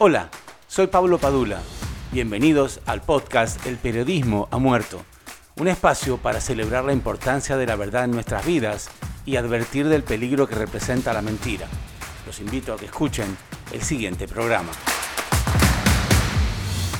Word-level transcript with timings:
Hola, 0.00 0.30
soy 0.68 0.86
Pablo 0.86 1.18
Padula. 1.18 1.60
Bienvenidos 2.12 2.80
al 2.86 3.02
podcast 3.02 3.66
El 3.66 3.78
periodismo 3.78 4.46
ha 4.52 4.58
muerto, 4.58 5.04
un 5.56 5.66
espacio 5.66 6.18
para 6.18 6.40
celebrar 6.40 6.84
la 6.84 6.92
importancia 6.92 7.56
de 7.56 7.66
la 7.66 7.74
verdad 7.74 8.04
en 8.04 8.12
nuestras 8.12 8.46
vidas 8.46 8.90
y 9.26 9.34
advertir 9.34 9.88
del 9.88 10.04
peligro 10.04 10.46
que 10.46 10.54
representa 10.54 11.12
la 11.12 11.20
mentira. 11.20 11.66
Los 12.26 12.38
invito 12.38 12.72
a 12.72 12.76
que 12.76 12.84
escuchen 12.84 13.36
el 13.72 13.82
siguiente 13.82 14.28
programa. 14.28 14.70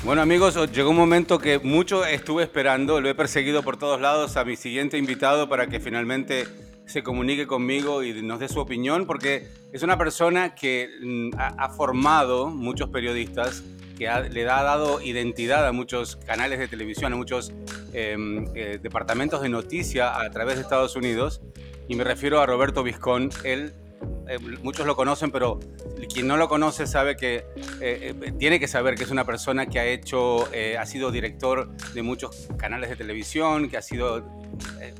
Bueno 0.02 0.20
amigos, 0.20 0.58
llegó 0.72 0.90
un 0.90 0.96
momento 0.96 1.38
que 1.38 1.60
mucho 1.60 2.04
estuve 2.04 2.42
esperando, 2.42 3.00
lo 3.00 3.08
he 3.08 3.14
perseguido 3.14 3.62
por 3.62 3.76
todos 3.76 4.00
lados 4.00 4.36
a 4.36 4.44
mi 4.44 4.56
siguiente 4.56 4.98
invitado 4.98 5.48
para 5.48 5.68
que 5.68 5.78
finalmente 5.78 6.48
se 6.88 7.02
comunique 7.02 7.46
conmigo 7.46 8.02
y 8.02 8.22
nos 8.22 8.40
dé 8.40 8.48
su 8.48 8.60
opinión, 8.60 9.06
porque 9.06 9.46
es 9.72 9.82
una 9.82 9.98
persona 9.98 10.54
que 10.54 10.88
mm, 11.00 11.30
ha, 11.36 11.68
formado 11.68 12.48
muchos 12.48 12.88
periodistas, 12.88 13.62
que 13.96 14.08
le 14.30 14.48
ha 14.48 14.62
dado 14.62 15.00
identidad 15.02 15.66
a 15.66 15.72
muchos 15.72 16.16
canales 16.16 16.58
de 16.58 16.66
televisión, 16.66 17.12
a 17.12 17.16
muchos 17.16 17.52
em, 17.92 18.46
eh, 18.54 18.78
departamentos 18.82 19.42
de 19.42 19.50
noticia 19.50 20.18
a 20.18 20.30
través 20.30 20.56
de 20.56 20.62
Estados 20.62 20.96
Unidos. 20.96 21.42
Y 21.88 21.94
me 21.94 22.04
refiero 22.04 22.40
a 22.40 22.46
Roberto 22.46 22.82
Vizcón. 22.82 23.30
Él 23.44 23.74
eh, 24.28 24.38
muchos 24.62 24.86
lo 24.86 24.94
conocen, 24.94 25.30
pero 25.30 25.58
quien 26.12 26.26
no 26.26 26.36
lo 26.36 26.48
conoce 26.48 26.86
sabe 26.86 27.16
que 27.16 27.46
eh, 27.80 28.14
eh, 28.20 28.32
tiene 28.38 28.60
que 28.60 28.68
saber 28.68 28.94
que 28.94 29.04
es 29.04 29.10
una 29.10 29.24
persona 29.24 29.66
que 29.66 29.78
ha 29.78 29.86
hecho, 29.86 30.48
ha 30.78 30.86
sido 30.86 31.10
director 31.10 31.74
de 31.94 32.02
muchos 32.02 32.48
canales 32.58 32.90
de 32.90 32.96
televisión, 32.96 33.70
que 33.70 33.78
ha 33.78 33.82
sido 33.82 34.26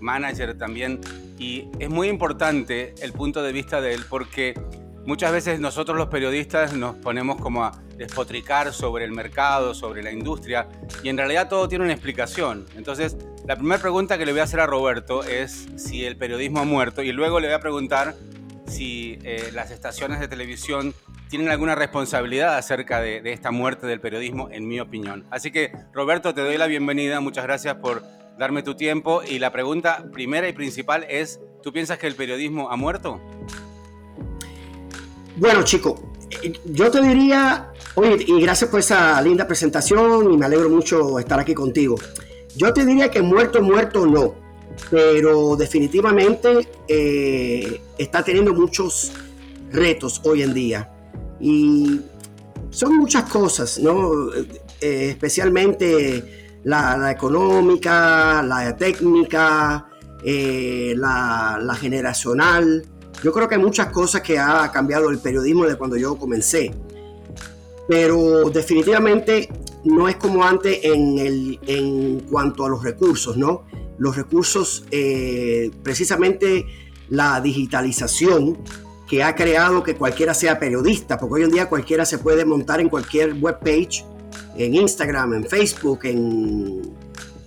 manager 0.00 0.56
también, 0.56 1.00
y 1.38 1.68
es 1.78 1.90
muy 1.90 2.08
importante 2.08 2.94
el 3.00 3.12
punto 3.12 3.42
de 3.42 3.52
vista 3.52 3.80
de 3.80 3.94
él 3.94 4.04
porque 4.08 4.54
muchas 5.04 5.32
veces 5.32 5.60
nosotros 5.60 5.96
los 5.96 6.08
periodistas 6.08 6.72
nos 6.72 6.96
ponemos 6.96 7.40
como 7.40 7.64
a 7.64 7.72
despotricar 7.96 8.72
sobre 8.72 9.04
el 9.04 9.12
mercado, 9.12 9.74
sobre 9.74 10.02
la 10.02 10.12
industria, 10.12 10.68
y 11.02 11.08
en 11.08 11.18
realidad 11.18 11.48
todo 11.48 11.68
tiene 11.68 11.84
una 11.84 11.92
explicación. 11.92 12.66
Entonces, 12.76 13.16
la 13.46 13.56
primera 13.56 13.80
pregunta 13.80 14.16
que 14.18 14.24
le 14.24 14.32
voy 14.32 14.40
a 14.40 14.44
hacer 14.44 14.60
a 14.60 14.66
Roberto 14.66 15.24
es 15.24 15.66
si 15.76 16.04
el 16.04 16.16
periodismo 16.16 16.60
ha 16.60 16.64
muerto, 16.64 17.02
y 17.02 17.12
luego 17.12 17.40
le 17.40 17.48
voy 17.48 17.54
a 17.54 17.60
preguntar 17.60 18.14
si 18.68 19.18
eh, 19.22 19.50
las 19.52 19.70
estaciones 19.70 20.20
de 20.20 20.28
televisión 20.28 20.94
tienen 21.28 21.48
alguna 21.48 21.74
responsabilidad 21.74 22.56
acerca 22.56 23.00
de, 23.00 23.20
esta 23.32 23.50
muerte 23.50 23.86
del 23.86 24.00
periodismo, 24.00 24.48
en 24.50 24.66
mi 24.66 24.80
opinión. 24.80 25.24
Así 25.30 25.50
que, 25.50 25.72
Roberto, 25.92 26.34
te 26.34 26.40
doy 26.40 26.56
la 26.56 26.66
bienvenida. 26.66 27.20
Muchas 27.20 27.44
gracias 27.44 27.76
por 27.76 28.02
darme 28.38 28.62
tu 28.62 28.74
tiempo. 28.74 29.22
Y 29.22 29.38
la 29.38 29.52
pregunta 29.52 30.04
primera 30.12 30.48
y 30.48 30.52
principal 30.52 31.04
es, 31.08 31.40
¿tú 31.62 31.72
piensas 31.72 31.98
que 31.98 32.06
el 32.06 32.14
periodismo 32.14 32.70
ha 32.70 32.76
muerto? 32.76 33.20
Bueno, 35.36 35.62
chico, 35.62 36.12
yo 36.64 36.90
te 36.90 37.02
diría, 37.02 37.72
oye, 37.94 38.24
y 38.26 38.40
gracias 38.40 38.70
por 38.70 38.80
esa 38.80 39.20
linda 39.22 39.46
presentación 39.46 40.32
y 40.32 40.36
me 40.36 40.46
alegro 40.46 40.68
mucho 40.68 41.18
estar 41.18 41.38
aquí 41.38 41.54
contigo. 41.54 41.96
Yo 42.56 42.72
te 42.72 42.84
diría 42.84 43.10
que 43.10 43.22
muerto, 43.22 43.62
muerto 43.62 44.06
no 44.06 44.47
pero 44.90 45.56
definitivamente 45.56 46.68
eh, 46.86 47.80
está 47.96 48.22
teniendo 48.22 48.54
muchos 48.54 49.12
retos 49.70 50.20
hoy 50.24 50.42
en 50.42 50.54
día. 50.54 50.90
Y 51.40 52.00
son 52.70 52.96
muchas 52.96 53.30
cosas, 53.30 53.78
¿no? 53.78 54.32
Eh, 54.80 55.10
especialmente 55.10 56.60
la, 56.64 57.10
económica, 57.10 58.42
la 58.42 58.76
técnica, 58.76 59.88
eh, 60.24 60.94
la, 60.96 61.58
la, 61.62 61.74
generacional. 61.74 62.84
Yo 63.22 63.32
creo 63.32 63.48
que 63.48 63.56
hay 63.56 63.60
muchas 63.60 63.88
cosas 63.88 64.20
que 64.20 64.38
ha 64.38 64.70
cambiado 64.72 65.10
el 65.10 65.18
periodismo 65.18 65.66
de 65.66 65.76
cuando 65.76 65.96
yo 65.96 66.16
comencé. 66.16 66.72
Pero 67.88 68.50
definitivamente 68.50 69.48
no 69.84 70.08
es 70.08 70.16
como 70.16 70.44
antes 70.44 70.80
en, 70.82 71.18
el, 71.18 71.58
en 71.66 72.20
cuanto 72.20 72.64
a 72.64 72.68
los 72.68 72.82
recursos, 72.82 73.36
¿no? 73.36 73.64
Los 73.98 74.16
recursos, 74.16 74.84
eh, 74.90 75.70
precisamente 75.82 76.66
la 77.08 77.40
digitalización 77.40 78.58
que 79.08 79.22
ha 79.22 79.34
creado 79.34 79.82
que 79.82 79.94
cualquiera 79.96 80.34
sea 80.34 80.58
periodista, 80.58 81.18
porque 81.18 81.36
hoy 81.36 81.42
en 81.44 81.50
día 81.50 81.68
cualquiera 81.68 82.04
se 82.04 82.18
puede 82.18 82.44
montar 82.44 82.80
en 82.80 82.88
cualquier 82.88 83.34
web 83.34 83.58
page, 83.60 84.04
en 84.56 84.74
Instagram, 84.74 85.34
en 85.34 85.44
Facebook, 85.46 86.00
en, 86.04 86.82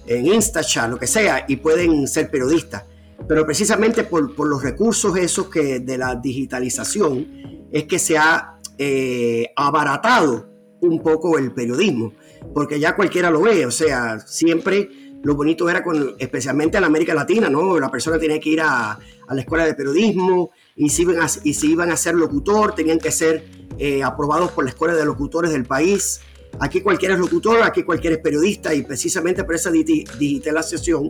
en 0.08 0.26
Instachat, 0.26 0.90
lo 0.90 0.98
que 0.98 1.08
sea, 1.08 1.46
y 1.48 1.58
pueden 1.58 2.08
ser 2.08 2.32
periodistas. 2.32 2.84
Pero 3.28 3.46
precisamente 3.46 4.04
por, 4.04 4.48
los 4.48 4.64
recursos 4.64 5.16
esos 5.18 5.48
que 5.48 5.80
de 5.80 5.98
la 5.98 6.16
digitalización 6.16 7.68
es 7.72 7.84
que 7.84 8.00
se 8.00 8.18
ha 8.18 8.58
eh, 8.78 9.52
abaratado 9.56 10.50
un 10.82 11.02
poco 11.04 11.38
el 11.38 11.54
periodismo, 11.54 12.14
porque 12.56 12.80
ya 12.80 12.96
cualquiera 12.96 13.30
lo 13.30 13.42
ve, 13.42 13.68
o 13.68 13.72
sea, 13.72 14.20
siempre 14.20 14.90
lo 15.24 15.36
bonito 15.36 15.70
era 15.70 15.84
con, 15.84 16.16
especialmente 16.18 16.78
en 16.78 16.84
América 16.84 17.14
Latina, 17.14 17.50
¿no? 17.50 17.80
La 17.80 17.90
persona 17.90 18.18
tenía 18.18 18.40
que 18.40 18.50
ir 18.50 18.62
a, 18.62 18.98
la 19.30 19.40
escuela 19.40 19.66
de 19.66 19.74
periodismo 19.74 20.52
y 20.76 20.90
si 20.90 21.04
iban 21.04 21.22
a, 21.22 21.28
y 21.44 21.54
si 21.54 21.72
iban 21.72 21.92
a 21.92 21.98
ser 21.98 22.16
locutor, 22.16 22.74
tenían 22.74 23.00
que 23.00 23.12
ser 23.12 23.46
eh, 23.78 24.04
aprobados 24.04 24.52
por 24.52 24.64
la 24.66 24.72
escuela 24.72 24.94
de 24.94 25.06
locutores 25.06 25.52
del 25.52 25.66
país. 25.66 26.22
Aquí 26.60 26.82
cualquiera 26.82 27.14
es 27.14 27.20
locutor, 27.20 27.64
aquí 27.64 27.84
cualquiera 27.84 28.18
es 28.18 28.22
periodista 28.22 28.74
y 28.74 28.84
precisamente 28.84 29.44
por 29.44 29.56
esa 29.56 29.72
digitalización 29.72 31.10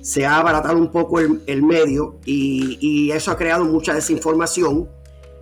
se 0.00 0.24
ha 0.24 0.38
abaratado 0.38 0.78
un 0.78 0.90
poco 0.90 1.20
el, 1.20 1.62
medio 1.62 2.18
y, 2.24 2.78
y, 2.80 3.12
eso 3.12 3.30
ha 3.30 3.36
creado 3.36 3.66
mucha 3.66 3.92
desinformación 3.92 4.88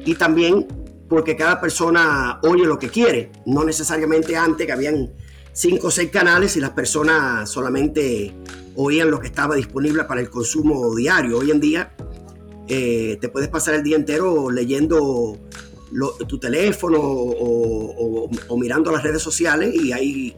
y 0.04 0.16
también 0.16 0.66
porque 1.08 1.36
cada 1.36 1.60
persona 1.60 2.41
oye 2.42 2.64
lo 2.64 2.78
que 2.78 2.88
quiere, 2.88 3.30
no 3.47 3.62
necesariamente 3.62 4.36
antes 4.36 4.66
que 4.66 4.72
habían 4.72 5.12
cinco 5.58 5.88
o 5.88 5.91
seis 5.91 6.10
canales 6.10 6.56
y 6.56 6.60
las 6.60 6.70
personas 6.70 7.50
solamente 7.50 8.32
oían 8.76 9.10
lo 9.10 9.19
que 9.19 9.26
estaba 9.26 9.56
disponible 9.56 10.04
para 10.04 10.20
el 10.20 10.30
consumo 10.30 10.94
diario. 10.94 11.38
Hoy 11.38 11.50
en 11.50 11.58
día 11.58 11.96
eh, 12.69 13.19
te 13.20 13.28
puedes 13.28 13.48
pasar 13.48 13.74
el 13.74 13.82
día 13.82 13.97
entero 13.97 14.52
leyendo 14.52 15.36
tu 16.28 16.38
teléfono 16.38 17.00
o, 17.00 18.30
mirando 18.56 18.92
las 18.92 19.02
redes 19.02 19.20
sociales 19.20 19.74
y 19.74 19.91
ahí 19.91 20.36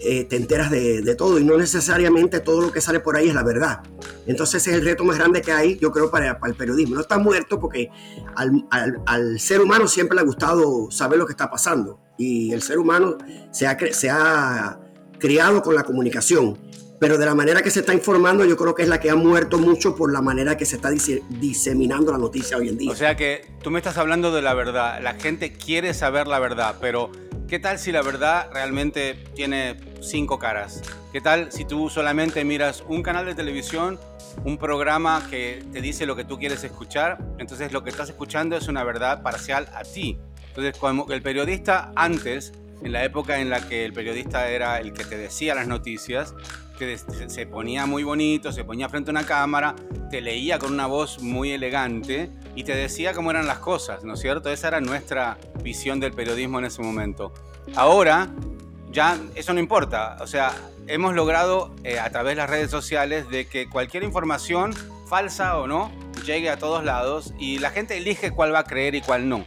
eh, 0.00 0.24
te 0.24 0.36
enteras 0.36 0.70
de, 0.70 1.14
todo 1.14 1.38
y 1.38 1.44
no 1.44 1.56
necesariamente 1.56 2.40
todo 2.40 2.60
lo 2.60 2.72
que 2.72 2.82
sale 2.82 3.00
por 3.00 3.16
ahí 3.16 3.28
es 3.28 3.34
la 3.34 3.42
verdad. 3.42 3.80
Entonces 4.26 4.66
es 4.66 4.74
el 4.74 4.84
reto 4.84 5.02
más 5.02 5.16
grande 5.16 5.40
que 5.40 5.52
hay, 5.52 5.78
yo 5.78 5.92
creo, 5.92 6.10
para, 6.10 6.38
el 6.44 6.54
periodismo. 6.54 6.96
No 6.96 7.00
está 7.00 7.16
muerto 7.16 7.58
porque 7.58 7.88
al, 8.36 8.66
al 9.06 9.40
ser 9.40 9.62
humano 9.62 9.88
siempre 9.88 10.16
le 10.16 10.20
ha 10.20 10.24
gustado 10.24 10.90
saber 10.90 11.18
lo 11.18 11.24
que 11.24 11.32
está 11.32 11.50
pasando 11.50 12.00
y 12.20 12.52
el 12.52 12.60
ser 12.60 12.78
humano 12.78 13.16
se 13.50 13.66
ha, 13.66 13.78
se 13.92 14.10
ha 14.10 14.78
criado 15.18 15.62
con 15.62 15.74
la 15.74 15.82
comunicación. 15.82 16.58
Pero 17.00 17.16
de 17.16 17.24
la 17.24 17.34
manera 17.34 17.62
que 17.62 17.70
se 17.70 17.80
está 17.80 17.94
informando, 17.94 18.44
yo 18.44 18.58
creo 18.58 18.74
que 18.74 18.82
es 18.82 18.88
la 18.90 19.00
que 19.00 19.08
ha 19.08 19.16
muerto 19.16 19.56
mucho 19.56 19.96
por 19.96 20.12
la 20.12 20.20
manera 20.20 20.58
que 20.58 20.66
se 20.66 20.76
está 20.76 20.90
diseminando 20.90 22.12
la 22.12 22.18
noticia 22.18 22.58
hoy 22.58 22.68
en 22.68 22.76
día. 22.76 22.90
O 22.90 22.94
sea 22.94 23.16
que 23.16 23.46
tú 23.62 23.70
me 23.70 23.78
estás 23.78 23.96
hablando 23.96 24.32
de 24.32 24.42
la 24.42 24.52
verdad. 24.52 25.00
La 25.00 25.14
gente 25.14 25.54
quiere 25.54 25.94
saber 25.94 26.26
la 26.26 26.38
verdad, 26.38 26.76
pero 26.78 27.10
¿qué 27.48 27.58
tal 27.58 27.78
si 27.78 27.90
la 27.90 28.02
verdad 28.02 28.50
realmente 28.52 29.14
tiene 29.34 29.80
cinco 30.02 30.38
caras? 30.38 30.82
¿Qué 31.12 31.22
tal 31.22 31.50
si 31.50 31.64
tú 31.64 31.88
solamente 31.88 32.44
miras 32.44 32.84
un 32.86 33.02
canal 33.02 33.24
de 33.24 33.34
televisión, 33.34 33.98
un 34.44 34.58
programa 34.58 35.26
que 35.30 35.64
te 35.72 35.80
dice 35.80 36.04
lo 36.04 36.16
que 36.16 36.24
tú 36.24 36.38
quieres 36.38 36.62
escuchar? 36.64 37.18
Entonces 37.38 37.72
lo 37.72 37.82
que 37.82 37.88
estás 37.88 38.10
escuchando 38.10 38.58
es 38.58 38.68
una 38.68 38.84
verdad 38.84 39.22
parcial 39.22 39.70
a 39.74 39.84
ti. 39.84 40.18
Entonces, 40.60 40.78
como 40.78 41.10
el 41.10 41.22
periodista 41.22 41.90
antes, 41.96 42.52
en 42.82 42.92
la 42.92 43.02
época 43.02 43.40
en 43.40 43.48
la 43.48 43.66
que 43.66 43.86
el 43.86 43.94
periodista 43.94 44.50
era 44.50 44.78
el 44.78 44.92
que 44.92 45.04
te 45.04 45.16
decía 45.16 45.54
las 45.54 45.66
noticias, 45.66 46.34
que 46.78 46.98
se 46.98 47.46
ponía 47.46 47.86
muy 47.86 48.02
bonito, 48.04 48.52
se 48.52 48.62
ponía 48.62 48.90
frente 48.90 49.10
a 49.10 49.12
una 49.12 49.24
cámara, 49.24 49.74
te 50.10 50.20
leía 50.20 50.58
con 50.58 50.74
una 50.74 50.86
voz 50.86 51.22
muy 51.22 51.52
elegante 51.52 52.30
y 52.54 52.64
te 52.64 52.74
decía 52.74 53.14
cómo 53.14 53.30
eran 53.30 53.46
las 53.46 53.60
cosas, 53.60 54.04
¿no 54.04 54.12
es 54.14 54.20
cierto? 54.20 54.50
Esa 54.50 54.68
era 54.68 54.82
nuestra 54.82 55.38
visión 55.62 55.98
del 55.98 56.12
periodismo 56.12 56.58
en 56.58 56.66
ese 56.66 56.82
momento. 56.82 57.32
Ahora, 57.74 58.28
ya 58.90 59.18
eso 59.36 59.54
no 59.54 59.60
importa, 59.60 60.18
o 60.20 60.26
sea, 60.26 60.52
hemos 60.88 61.14
logrado 61.14 61.74
eh, 61.84 61.98
a 61.98 62.10
través 62.10 62.32
de 62.32 62.36
las 62.36 62.50
redes 62.50 62.70
sociales 62.70 63.30
de 63.30 63.46
que 63.46 63.66
cualquier 63.66 64.02
información, 64.02 64.74
falsa 65.08 65.58
o 65.58 65.66
no, 65.66 65.90
llegue 66.26 66.50
a 66.50 66.58
todos 66.58 66.84
lados 66.84 67.32
y 67.38 67.60
la 67.60 67.70
gente 67.70 67.96
elige 67.96 68.30
cuál 68.30 68.54
va 68.54 68.58
a 68.58 68.64
creer 68.64 68.94
y 68.94 69.00
cuál 69.00 69.26
no. 69.26 69.46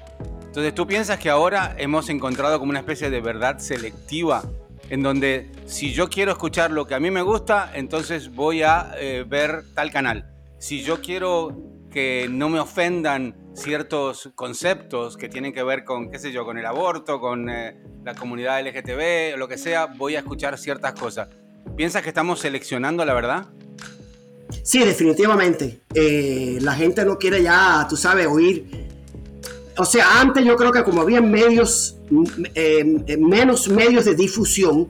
Entonces, 0.53 0.75
¿tú 0.75 0.85
piensas 0.85 1.17
que 1.17 1.31
ahora 1.31 1.73
hemos 1.79 2.11
encontrado 2.11 2.59
como 2.59 2.69
una 2.69 2.77
especie 2.77 3.09
de 3.09 3.21
verdad 3.21 3.57
selectiva 3.57 4.44
en 4.88 5.01
donde 5.01 5.50
si 5.65 5.94
yo 5.94 6.11
quiero 6.11 6.31
escuchar 6.31 6.69
lo 6.69 6.85
que 6.85 6.94
a 6.94 7.00
mí 7.00 7.09
me 7.09 7.23
gusta, 7.23 7.71
entonces 7.73 8.31
voy 8.35 8.61
a 8.61 8.91
eh, 9.00 9.25
ver 9.27 9.63
tal 9.73 9.89
canal? 9.89 10.31
Si 10.59 10.83
yo 10.83 11.01
quiero 11.01 11.57
que 11.89 12.27
no 12.29 12.50
me 12.50 12.59
ofendan 12.59 13.35
ciertos 13.55 14.29
conceptos 14.35 15.17
que 15.17 15.27
tienen 15.27 15.53
que 15.53 15.63
ver 15.63 15.83
con, 15.85 16.11
qué 16.11 16.19
sé 16.19 16.31
yo, 16.31 16.45
con 16.45 16.59
el 16.59 16.67
aborto, 16.67 17.19
con 17.19 17.50
eh, 17.50 17.75
la 18.03 18.13
comunidad 18.13 18.61
LGTB, 18.61 19.39
lo 19.39 19.47
que 19.47 19.57
sea, 19.57 19.88
voy 19.88 20.17
a 20.17 20.19
escuchar 20.19 20.59
ciertas 20.59 20.94
cosas. 20.94 21.29
¿Piensas 21.75 22.03
que 22.03 22.09
estamos 22.09 22.39
seleccionando 22.39 23.03
la 23.05 23.15
verdad? 23.15 23.47
Sí, 24.61 24.85
definitivamente. 24.85 25.81
Eh, 25.95 26.59
la 26.61 26.75
gente 26.75 27.03
no 27.05 27.17
quiere 27.17 27.41
ya, 27.41 27.88
tú 27.89 27.97
sabes, 27.97 28.27
oír 28.27 28.93
o 29.78 29.86
sea, 29.86 30.22
antes 30.22 30.46
yo 30.46 30.56
creo 30.56 30.72
que 30.72 30.84
como 30.84 31.02
había 31.02 31.22
medios, 31.22 31.98
eh, 32.54 33.18
menos 33.18 33.68
medios 33.68 34.06
de 34.06 34.16
difusión, 34.16 34.88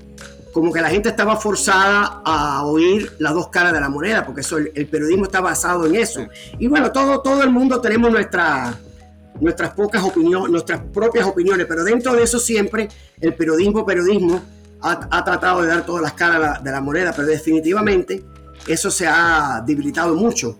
como 0.51 0.71
que 0.71 0.81
la 0.81 0.89
gente 0.89 1.09
estaba 1.09 1.35
forzada 1.37 2.21
a 2.23 2.65
oír 2.65 3.11
las 3.17 3.33
dos 3.33 3.47
caras 3.47 3.73
de 3.73 3.81
la 3.81 3.89
moneda, 3.89 4.25
porque 4.25 4.41
eso, 4.41 4.57
el, 4.57 4.87
periodismo 4.87 5.25
está 5.25 5.41
basado 5.41 5.87
en 5.87 5.95
eso. 5.95 6.27
Y 6.59 6.67
bueno, 6.67 6.91
todo, 6.91 7.21
todo 7.21 7.43
el 7.43 7.49
mundo 7.49 7.81
tenemos 7.81 8.11
nuestra, 8.11 8.77
nuestras 9.41 9.71
pocas 9.71 10.03
opiniones, 10.03 10.51
nuestras 10.51 10.81
propias 10.93 11.25
opiniones, 11.25 11.65
pero 11.67 11.83
dentro 11.83 12.13
de 12.13 12.23
eso 12.23 12.39
siempre 12.39 12.87
el 13.19 13.33
periodismo, 13.33 13.85
periodismo 13.85 14.41
ha, 14.81 15.23
tratado 15.23 15.61
de 15.61 15.69
dar 15.69 15.85
todas 15.85 16.03
las 16.03 16.13
caras 16.13 16.63
de 16.63 16.71
la, 16.71 16.81
moneda, 16.81 17.13
pero 17.15 17.27
definitivamente 17.29 18.23
eso 18.67 18.91
se 18.91 19.07
ha 19.07 19.63
debilitado 19.65 20.13
mucho 20.13 20.57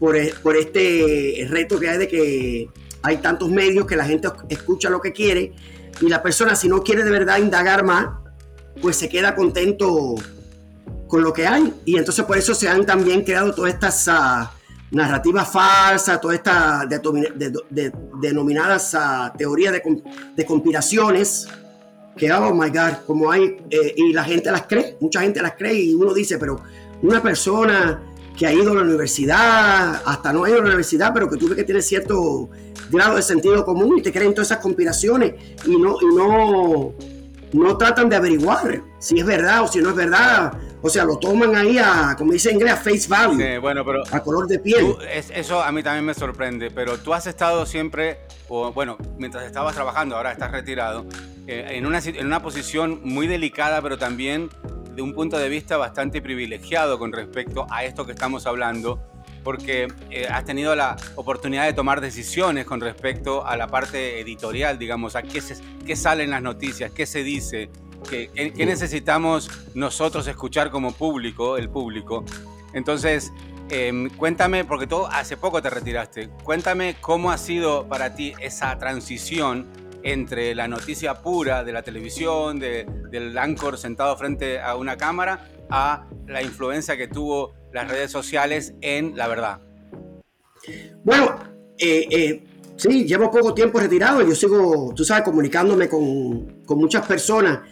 por, 0.00 0.16
por 0.42 0.56
este 0.56 1.46
reto 1.48 1.78
que 1.78 1.88
hay 1.88 1.98
de 1.98 2.08
que 2.08 2.68
hay 3.06 3.18
tantos 3.18 3.48
medios 3.48 3.86
que 3.86 3.94
la 3.94 4.04
gente 4.04 4.28
escucha 4.48 4.90
lo 4.90 5.00
que 5.00 5.12
quiere 5.12 5.52
y 6.00 6.08
la 6.08 6.22
persona 6.22 6.56
si 6.56 6.68
no 6.68 6.82
quiere 6.82 7.04
de 7.04 7.10
verdad 7.10 7.38
indagar 7.38 7.84
más, 7.84 8.08
pues 8.82 8.96
se 8.96 9.08
queda 9.08 9.34
contento 9.34 10.16
con 11.06 11.22
lo 11.22 11.32
que 11.32 11.46
hay. 11.46 11.72
Y 11.84 11.96
entonces 11.96 12.24
por 12.24 12.36
eso 12.36 12.54
se 12.54 12.68
han 12.68 12.84
también 12.84 13.22
creado 13.22 13.54
todas 13.54 13.74
estas 13.74 14.08
uh, 14.08 14.48
narrativas 14.90 15.48
falsas, 15.48 16.20
todas 16.20 16.38
estas 16.38 16.84
denominadas 18.20 18.94
uh, 18.94 19.36
teorías 19.38 19.72
de, 19.72 20.44
conspiraciones, 20.44 21.46
que, 22.16 22.32
oh 22.32 22.52
my 22.54 22.70
God, 22.70 23.04
como 23.06 23.30
hay, 23.30 23.56
eh, 23.70 23.94
y 23.96 24.12
la 24.12 24.24
gente 24.24 24.50
las 24.50 24.62
cree, 24.62 24.96
mucha 25.00 25.20
gente 25.20 25.40
las 25.40 25.52
cree 25.52 25.74
y 25.74 25.94
uno 25.94 26.12
dice, 26.12 26.38
pero 26.38 26.60
una 27.02 27.22
persona 27.22 28.02
que 28.36 28.46
ha 28.46 28.52
ido 28.52 28.72
a 28.72 28.74
la 28.74 28.82
universidad, 28.82 30.02
hasta 30.04 30.32
no 30.32 30.44
ha 30.44 30.48
ido 30.48 30.58
a 30.58 30.62
la 30.62 30.66
universidad, 30.66 31.12
pero 31.14 31.28
que 31.28 31.36
tuve 31.36 31.56
que 31.56 31.64
tener 31.64 31.82
cierto 31.82 32.50
grado 32.90 33.16
de 33.16 33.22
sentido 33.22 33.64
común 33.64 33.98
y 33.98 34.02
te 34.02 34.12
creen 34.12 34.34
todas 34.34 34.48
esas 34.48 34.62
conspiraciones 34.62 35.34
y 35.64 35.76
no, 35.76 35.96
y 36.00 36.14
no 36.14 36.94
no 37.52 37.76
tratan 37.76 38.08
de 38.08 38.16
averiguar 38.16 38.82
si 38.98 39.18
es 39.18 39.26
verdad 39.26 39.62
o 39.62 39.68
si 39.68 39.80
no 39.80 39.90
es 39.90 39.96
verdad. 39.96 40.52
O 40.82 40.90
sea, 40.90 41.04
lo 41.04 41.18
toman 41.18 41.56
ahí 41.56 41.78
a, 41.78 42.14
como 42.16 42.32
dice 42.32 42.50
en 42.50 42.56
inglés, 42.56 42.74
a 42.74 42.76
face 42.76 43.08
value. 43.08 43.58
bueno, 43.60 43.84
pero 43.84 44.02
a 44.10 44.20
color 44.20 44.46
de 44.46 44.58
piel. 44.58 44.96
eso 45.10 45.62
a 45.62 45.72
mí 45.72 45.82
también 45.82 46.04
me 46.04 46.14
sorprende, 46.14 46.70
pero 46.70 46.98
tú 46.98 47.12
has 47.12 47.26
estado 47.26 47.66
siempre, 47.66 48.20
o 48.48 48.72
bueno, 48.72 48.96
mientras 49.18 49.44
estabas 49.44 49.74
trabajando, 49.74 50.16
ahora 50.16 50.32
estás 50.32 50.52
retirado, 50.52 51.06
eh, 51.46 51.66
en, 51.70 51.86
una, 51.86 51.98
en 51.98 52.26
una 52.26 52.42
posición 52.42 53.00
muy 53.02 53.26
delicada, 53.26 53.82
pero 53.82 53.98
también 53.98 54.50
de 54.96 55.02
un 55.02 55.12
punto 55.12 55.38
de 55.38 55.48
vista 55.50 55.76
bastante 55.76 56.22
privilegiado 56.22 56.98
con 56.98 57.12
respecto 57.12 57.66
a 57.70 57.84
esto 57.84 58.06
que 58.06 58.12
estamos 58.12 58.46
hablando 58.46 58.98
porque 59.44 59.86
eh, 60.10 60.26
has 60.28 60.44
tenido 60.44 60.74
la 60.74 60.96
oportunidad 61.14 61.66
de 61.66 61.72
tomar 61.72 62.00
decisiones 62.00 62.64
con 62.64 62.80
respecto 62.80 63.46
a 63.46 63.56
la 63.56 63.68
parte 63.68 64.18
editorial, 64.18 64.76
digamos, 64.76 65.14
a 65.14 65.22
qué, 65.22 65.40
se, 65.40 65.62
qué 65.86 65.94
salen 65.94 66.30
las 66.30 66.42
noticias, 66.42 66.90
qué 66.90 67.06
se 67.06 67.22
dice, 67.22 67.70
qué, 68.10 68.28
qué, 68.34 68.66
necesitamos 68.66 69.48
nosotros 69.74 70.26
escuchar 70.26 70.70
como 70.70 70.90
público, 70.92 71.58
el 71.58 71.68
público. 71.68 72.24
Entonces, 72.72 73.32
em, 73.70 74.10
cuéntame, 74.10 74.64
porque 74.64 74.88
tú 74.88 75.06
hace 75.06 75.36
poco 75.36 75.62
te 75.62 75.70
retiraste, 75.70 76.28
cuéntame 76.42 76.96
cómo 77.00 77.30
ha 77.30 77.38
sido 77.38 77.86
para 77.86 78.16
ti 78.16 78.32
esa 78.40 78.76
transición 78.78 79.68
entre 80.06 80.54
la 80.54 80.68
noticia 80.68 81.14
pura 81.14 81.64
de 81.64 81.72
la 81.72 81.82
televisión, 81.82 82.60
del 82.60 83.36
anchor 83.36 83.76
sentado 83.76 84.16
frente 84.16 84.60
a 84.60 84.76
una 84.76 84.96
cámara, 84.96 85.48
a 85.68 86.06
la 86.28 86.42
influencia 86.42 86.96
que 86.96 87.08
tuvo 87.08 87.54
las 87.72 87.90
redes 87.90 88.12
sociales 88.12 88.74
en 88.82 89.16
la 89.16 89.26
verdad? 89.26 89.58
Bueno, 91.02 91.36
eh, 91.76 92.06
eh, 92.08 92.44
sí, 92.76 93.04
llevo 93.04 93.32
poco 93.32 93.52
tiempo 93.52 93.80
retirado. 93.80 94.22
Yo 94.22 94.36
sigo, 94.36 94.92
tú 94.94 95.04
sabes, 95.04 95.24
comunicándome 95.24 95.88
con, 95.88 96.62
muchas 96.68 97.04
personas. 97.04 97.62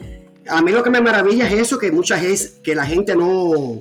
A 0.48 0.60
mí 0.60 0.72
lo 0.72 0.82
que 0.82 0.90
me 0.90 1.00
maravilla 1.00 1.46
es 1.46 1.54
eso, 1.54 1.78
que 1.78 1.92
muchas 1.92 2.24
es 2.24 2.58
que 2.64 2.74
la 2.74 2.84
gente 2.84 3.14
no, 3.14 3.80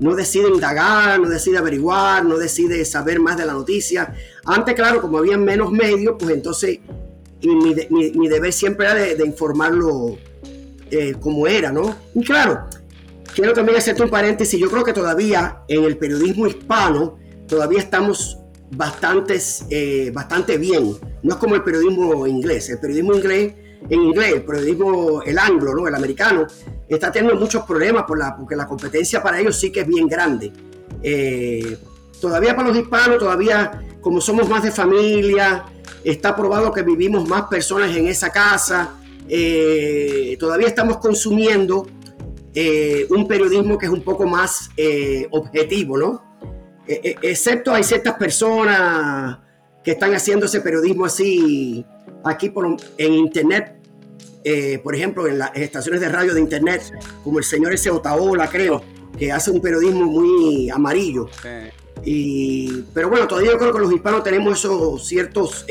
no 0.00 0.14
decide 0.16 0.48
indagar, 0.48 1.20
no 1.20 1.28
decide 1.28 1.58
averiguar, 1.58 2.24
no 2.24 2.38
decide 2.38 2.84
saber 2.84 3.20
más 3.20 3.36
de 3.36 3.46
la 3.46 3.52
noticia. 3.52 4.12
Antes, 4.44 4.74
claro, 4.74 5.00
como 5.00 5.18
había 5.18 5.38
menos 5.38 5.70
medios, 5.70 6.16
pues 6.18 6.34
entonces 6.34 6.80
mi, 7.48 8.10
mi, 8.10 8.28
deber 8.28 8.52
siempre 8.52 8.86
era 8.86 8.94
de, 8.94 9.26
informarlo 9.26 10.16
eh, 10.90 11.14
como 11.20 11.46
era, 11.46 11.72
¿no? 11.72 11.94
Y 12.14 12.24
claro, 12.24 12.66
quiero 13.34 13.52
también 13.52 13.78
hacerte 13.78 14.02
un 14.02 14.10
paréntesis. 14.10 14.58
Yo 14.58 14.70
creo 14.70 14.84
que 14.84 14.92
todavía 14.92 15.62
en 15.68 15.84
el 15.84 15.96
periodismo 15.96 16.46
hispano, 16.46 17.18
todavía 17.46 17.80
estamos 17.80 18.38
bastantes, 18.70 19.64
eh, 19.70 20.10
bastante 20.12 20.58
bien. 20.58 20.96
No 21.22 21.34
es 21.34 21.36
como 21.36 21.54
el 21.54 21.62
periodismo 21.62 22.26
inglés. 22.26 22.70
El 22.70 22.78
periodismo 22.78 23.14
inglés, 23.14 23.54
en 23.88 24.02
inglés, 24.02 24.34
el 24.34 24.42
periodismo, 24.42 25.22
el 25.22 25.38
anglo, 25.38 25.74
¿no? 25.74 25.86
el 25.86 25.94
americano, 25.94 26.46
está 26.88 27.12
teniendo 27.12 27.38
muchos 27.38 27.64
problemas 27.64 28.04
porque 28.06 28.56
la 28.56 28.66
competencia 28.66 29.22
para 29.22 29.40
ellos 29.40 29.58
sí 29.58 29.70
que 29.70 29.80
es 29.80 29.86
bien 29.86 30.08
grande. 30.08 30.52
Eh, 31.02 31.76
todavía 32.24 32.56
para 32.56 32.68
los 32.68 32.78
hispanos, 32.78 33.18
todavía 33.18 33.82
como 34.00 34.18
somos 34.18 34.48
más 34.48 34.62
de 34.62 34.70
familia, 34.70 35.66
está 36.02 36.34
probado 36.34 36.72
que 36.72 36.82
vivimos 36.82 37.28
más 37.28 37.42
personas 37.48 37.94
en 37.94 38.06
esa 38.06 38.30
casa, 38.30 38.94
eh, 39.28 40.34
todavía 40.40 40.68
estamos 40.68 40.96
consumiendo 40.96 41.86
eh, 42.54 43.06
un 43.10 43.28
periodismo 43.28 43.76
que 43.76 43.84
es 43.84 43.92
un 43.92 44.00
poco 44.00 44.26
más 44.26 44.70
eh, 44.78 45.26
objetivo, 45.32 45.98
¿no? 45.98 46.22
Eh, 46.88 47.14
excepto 47.20 47.74
hay 47.74 47.84
ciertas 47.84 48.14
personas 48.14 49.38
que 49.82 49.90
están 49.90 50.14
haciendo 50.14 50.46
ese 50.46 50.62
periodismo 50.62 51.04
así 51.04 51.84
aquí 52.24 52.48
por, 52.48 52.74
en 52.96 53.12
Internet, 53.12 53.74
por 54.82 54.94
ejemplo, 54.94 55.26
en 55.26 55.38
las 55.38 55.50
estaciones 55.56 56.00
de 56.00 56.08
radio 56.08 56.32
de 56.32 56.40
Internet, 56.40 56.82
como 57.22 57.38
el 57.38 57.44
señor 57.44 57.74
ese 57.74 57.90
Otaola, 57.90 58.48
creo, 58.48 58.82
que 59.18 59.30
hace 59.30 59.50
un 59.50 59.60
periodismo 59.60 60.06
muy 60.06 60.70
amarillo. 60.70 61.28
Y, 62.02 62.82
pero 62.92 63.08
bueno, 63.08 63.26
todavía 63.26 63.52
yo 63.52 63.58
creo 63.58 63.72
que 63.72 63.78
los 63.78 63.92
hispanos 63.92 64.24
tenemos 64.24 64.58
esos 64.58 65.06
ciertos 65.06 65.66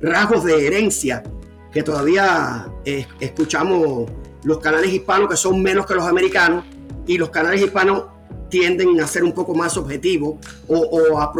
rasgos 0.00 0.44
de 0.44 0.66
herencia 0.66 1.22
que 1.72 1.82
todavía 1.82 2.68
escuchamos 3.20 4.10
los 4.44 4.58
canales 4.58 4.92
hispanos 4.92 5.28
que 5.28 5.36
son 5.36 5.62
menos 5.62 5.84
que 5.86 5.94
los 5.94 6.04
americanos 6.04 6.64
y 7.06 7.18
los 7.18 7.30
canales 7.30 7.60
hispanos 7.60 8.04
tienden 8.48 9.00
a 9.00 9.06
ser 9.06 9.24
un 9.24 9.32
poco 9.32 9.54
más 9.54 9.76
objetivos 9.76 10.36
o, 10.66 11.20
a 11.20 11.32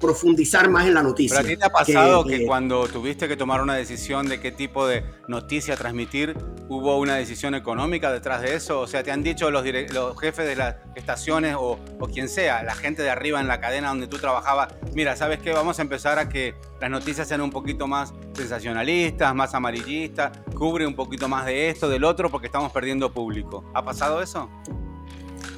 profundizar 0.00 0.68
más 0.68 0.86
en 0.86 0.94
la 0.94 1.02
noticia. 1.02 1.38
Pero 1.38 1.48
a 1.48 1.50
ti 1.50 1.56
te 1.56 1.66
ha 1.66 1.70
pasado 1.70 2.24
que, 2.24 2.46
cuando 2.46 2.86
tuviste 2.88 3.28
que 3.28 3.36
tomar 3.36 3.60
una 3.60 3.74
decisión 3.74 4.28
de 4.28 4.40
qué 4.40 4.52
tipo 4.52 4.86
de 4.86 5.04
noticia 5.28 5.76
transmitir, 5.76 6.36
hubo 6.68 6.98
una 6.98 7.16
decisión 7.16 7.54
económica 7.54 8.12
detrás 8.12 8.42
de 8.42 8.54
eso? 8.54 8.80
O 8.80 8.86
sea, 8.86 9.02
te 9.02 9.10
han 9.10 9.22
dicho 9.22 9.50
los, 9.50 9.64
los 9.92 10.18
jefes 10.18 10.46
de 10.46 10.56
las 10.56 10.76
estaciones 10.94 11.56
o, 11.58 11.78
o, 11.98 12.08
quien 12.08 12.28
sea, 12.28 12.62
la 12.62 12.74
gente 12.74 13.02
de 13.02 13.10
arriba 13.10 13.40
en 13.40 13.48
la 13.48 13.60
cadena 13.60 13.88
donde 13.88 14.06
tú 14.06 14.18
trabajabas, 14.18 14.74
mira, 14.94 15.16
¿sabes 15.16 15.40
qué? 15.40 15.52
Vamos 15.52 15.78
a 15.78 15.82
empezar 15.82 16.18
a 16.18 16.28
que 16.28 16.54
las 16.80 16.90
noticias 16.90 17.28
sean 17.28 17.40
un 17.40 17.50
poquito 17.50 17.86
más 17.86 18.12
sensacionalistas, 18.34 19.34
más 19.34 19.54
amarillistas, 19.54 20.38
cubre 20.54 20.86
un 20.86 20.94
poquito 20.94 21.28
más 21.28 21.46
de 21.46 21.70
esto, 21.70 21.88
del 21.88 22.04
otro, 22.04 22.30
porque 22.30 22.46
estamos 22.46 22.72
perdiendo 22.72 23.12
público. 23.12 23.64
¿Ha 23.74 23.84
pasado 23.84 24.22
eso? 24.22 24.50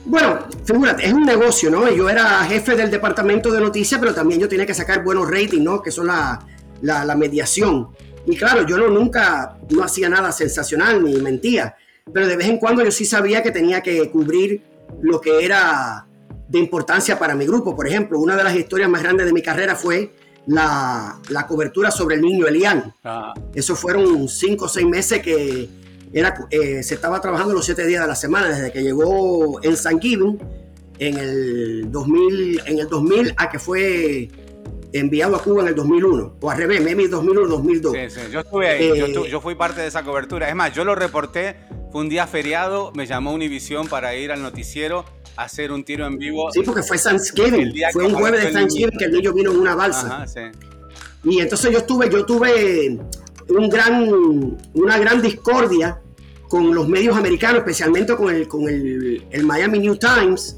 Bueno, 0.07 0.39
figúrate, 0.65 1.05
es 1.05 1.13
un 1.13 1.25
negocio, 1.25 1.69
¿no? 1.69 1.91
Yo 1.91 2.09
era 2.09 2.45
jefe 2.45 2.77
del 2.77 2.93
departamento 2.93 3.51
de 3.51 3.61
noticias, 3.61 3.99
pero 3.99 4.15
también 4.15 4.41
yo 4.41 4.49
tenía 4.49 4.65
que 4.65 4.73
sacar 4.73 5.03
buenos 5.03 5.29
ratings, 5.29 5.63
¿no? 5.63 5.83
Que 5.83 5.91
son 5.91 6.07
la, 6.07 6.39
la, 6.81 7.15
mediación. 7.17 7.89
Y 8.25 8.37
claro, 8.37 8.65
yo 8.65 8.79
no, 8.79 8.89
nunca 8.89 9.59
no 9.69 9.83
hacía 9.83 10.09
nada 10.09 10.31
sensacional 10.31 11.03
ni 11.03 11.17
mentía, 11.17 11.75
pero 12.13 12.29
de 12.29 12.37
vez 12.37 12.47
en 12.47 12.59
cuando 12.59 12.85
yo 12.85 12.93
sí 12.93 13.05
sabía 13.05 13.43
que 13.43 13.51
tenía 13.51 13.83
que 13.83 14.09
cubrir 14.09 14.63
lo 15.03 15.21
que 15.21 15.45
era 15.45 16.07
de 16.49 16.59
importancia 16.61 17.19
para 17.19 17.35
mi 17.35 17.45
grupo. 17.45 17.75
Por 17.75 17.89
ejemplo, 17.89 18.21
una 18.21 18.37
de 18.37 18.45
las 18.45 18.55
historias 18.55 18.89
más 18.89 19.03
grandes 19.03 19.27
de 19.27 19.33
mi 19.33 19.43
carrera 19.43 19.75
fue 19.75 20.13
la, 20.47 21.19
la 21.31 21.47
cobertura 21.49 21.91
sobre 21.91 22.15
el 22.15 22.23
niño 22.23 22.47
Elian. 22.47 22.95
Ah. 23.03 23.35
Esos 23.53 23.77
fueron 23.77 24.29
cinco 24.29 24.67
o 24.67 24.69
seis 24.69 24.87
meses 24.87 25.21
que 25.21 25.69
eh, 26.51 26.83
se 26.83 26.95
estaba 26.95 27.21
trabajando 27.21 27.53
los 27.53 27.65
siete 27.65 27.87
días 27.87 28.01
de 28.03 28.09
la 28.09 28.15
semana, 28.15 28.49
desde 28.49 28.73
que 28.73 28.83
llegó 28.83 29.63
en 29.63 29.77
San 29.77 30.01
Given 30.01 30.39
en 30.99 31.19
el 31.19 31.93
2000, 31.93 32.63
en 32.67 32.79
el 32.79 32.89
2000 32.89 33.35
a 33.37 33.51
que 33.51 33.59
fue 33.59 34.29
enviado 34.93 35.37
a 35.37 35.43
Cuba 35.43 35.63
en 35.63 35.69
el 35.69 35.75
2001, 35.75 36.37
o 36.41 36.51
al 36.51 36.57
revés, 36.57 36.81
Memi 36.81 37.05
2001-2002. 37.05 38.09
Sí, 38.09 38.21
sí, 38.21 38.21
yo 38.33 38.41
estuve 38.41 38.69
ahí, 38.69 38.85
eh, 38.85 39.29
yo, 39.31 39.41
fui 39.41 39.55
parte 39.55 39.83
de 39.83 39.89
esa 39.89 40.03
cobertura. 40.03 40.49
Es 40.49 40.55
más, 40.55 40.73
yo 40.73 40.85
lo 40.85 40.95
reporté, 40.95 41.57
fue 41.93 42.01
un 42.01 42.09
día 42.09 42.27
feriado, 42.27 42.93
me 42.95 43.07
llamó 43.07 43.35
Univisión 43.35 43.87
para 43.87 44.15
ir 44.17 44.33
al 44.33 44.43
noticiero 44.43 45.05
a 45.37 45.45
hacer 45.45 45.71
un 45.71 45.85
tiro 45.85 46.07
en 46.07 46.17
vivo. 46.17 46.51
Sí, 46.51 46.63
porque 46.63 46.83
fue 46.83 46.99
Thanksgiving, 46.99 47.75
fue 47.93 48.07
un 48.07 48.15
jueves 48.15 48.43
de 48.43 48.53
Thanksgiving 48.53 48.99
que 48.99 49.05
el 49.05 49.13
niño 49.13 49.33
vino 49.35 49.51
en 49.51 49.59
una 49.59 49.75
balsa. 49.75 50.07
Ajá, 50.07 50.27
sí. 50.27 50.41
Y 51.25 51.41
entonces 51.41 51.71
yo 51.73 51.79
estuve, 51.79 52.09
yo 52.09 52.25
tuve 52.25 52.99
un 53.49 53.69
gran, 53.69 54.57
una 54.75 54.99
gran 54.99 55.21
discordia 55.21 56.01
con 56.49 56.75
los 56.75 56.89
medios 56.89 57.17
americanos, 57.17 57.59
especialmente 57.59 58.15
con 58.17 58.35
el, 58.35 58.49
con 58.49 58.69
el, 58.69 59.43
Miami 59.43 59.79
New 59.79 59.97
Times, 59.97 60.57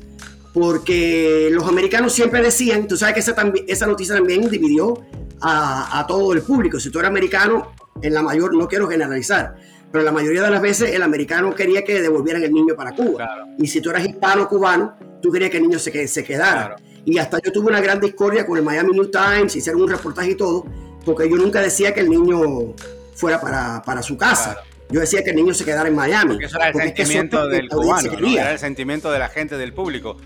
porque 0.53 1.49
los 1.53 1.67
americanos 1.67 2.13
siempre 2.13 2.43
decían, 2.43 2.87
tú 2.87 2.97
sabes 2.97 3.15
que 3.15 3.21
esa, 3.21 3.35
esa 3.67 3.87
noticia 3.87 4.15
también 4.15 4.49
dividió 4.51 5.03
a, 5.41 6.05
todo 6.09 6.33
el 6.33 6.43
público. 6.43 6.81
Si 6.81 6.91
tú 6.91 6.99
eres 6.99 7.11
americano, 7.11 7.73
en 8.03 8.15
la 8.15 8.23
mayor, 8.23 8.55
no 8.55 8.69
quiero 8.69 8.89
generalizar, 8.89 9.57
pero 9.91 10.05
la 10.05 10.13
mayoría 10.13 10.43
de 10.43 10.51
las 10.51 10.61
veces 10.61 10.93
el 10.93 11.03
americano 11.03 11.55
quería 11.55 11.85
que 11.85 12.01
devolvieran 12.01 12.43
el 12.43 12.53
niño 12.53 12.75
para 12.77 12.93
Cuba. 12.93 13.47
Y 13.59 13.67
si 13.67 13.81
tú 13.81 13.91
eras 13.91 14.07
hispano 14.07 14.49
cubano, 14.49 14.95
tú 15.23 15.31
querías 15.31 15.51
que 15.51 15.57
el 15.57 15.65
niño 15.65 15.79
se, 15.79 16.07
se 16.07 16.25
quedara. 16.25 16.77
Y 17.05 17.19
hasta 17.19 17.39
yo 17.41 17.51
tuve 17.53 17.69
una 17.69 17.81
gran 17.81 18.01
discordia 18.01 18.45
con 18.45 18.59
el 18.59 18.63
Miami 18.63 18.93
New 18.93 19.11
Times, 19.11 19.57
hicieron 19.57 19.83
un 19.83 19.89
reportaje 19.89 20.33
y 20.33 20.35
todo, 20.35 20.67
porque 21.05 21.29
yo 21.29 21.37
nunca 21.37 21.61
decía 21.61 21.95
que 21.95 22.01
el 22.01 22.11
niño 22.11 22.75
fuera 23.15 23.41
para, 23.41 23.83
para 23.83 24.03
su 24.03 24.17
casa. 24.17 24.59
Yo 24.91 25.01
decía 25.01 25.23
que 25.23 25.31
el 25.31 25.37
niño 25.37 25.53
se 25.53 25.65
quedara 25.65 25.89
en 25.89 25.95
Miami. 25.95 26.33
Porque 26.33 26.47
eso 26.47 26.57
era 26.57 26.69
el 26.69 26.75
sentimiento 26.75 27.47
del 27.49 27.69
cubano, 27.69 28.13
era 28.13 28.53
el 28.53 28.59
sentimiento 28.59 29.11
de 29.11 29.19
la 29.19 29.29
gente, 29.29 29.57
del 29.59 29.73
público. 29.75 30.17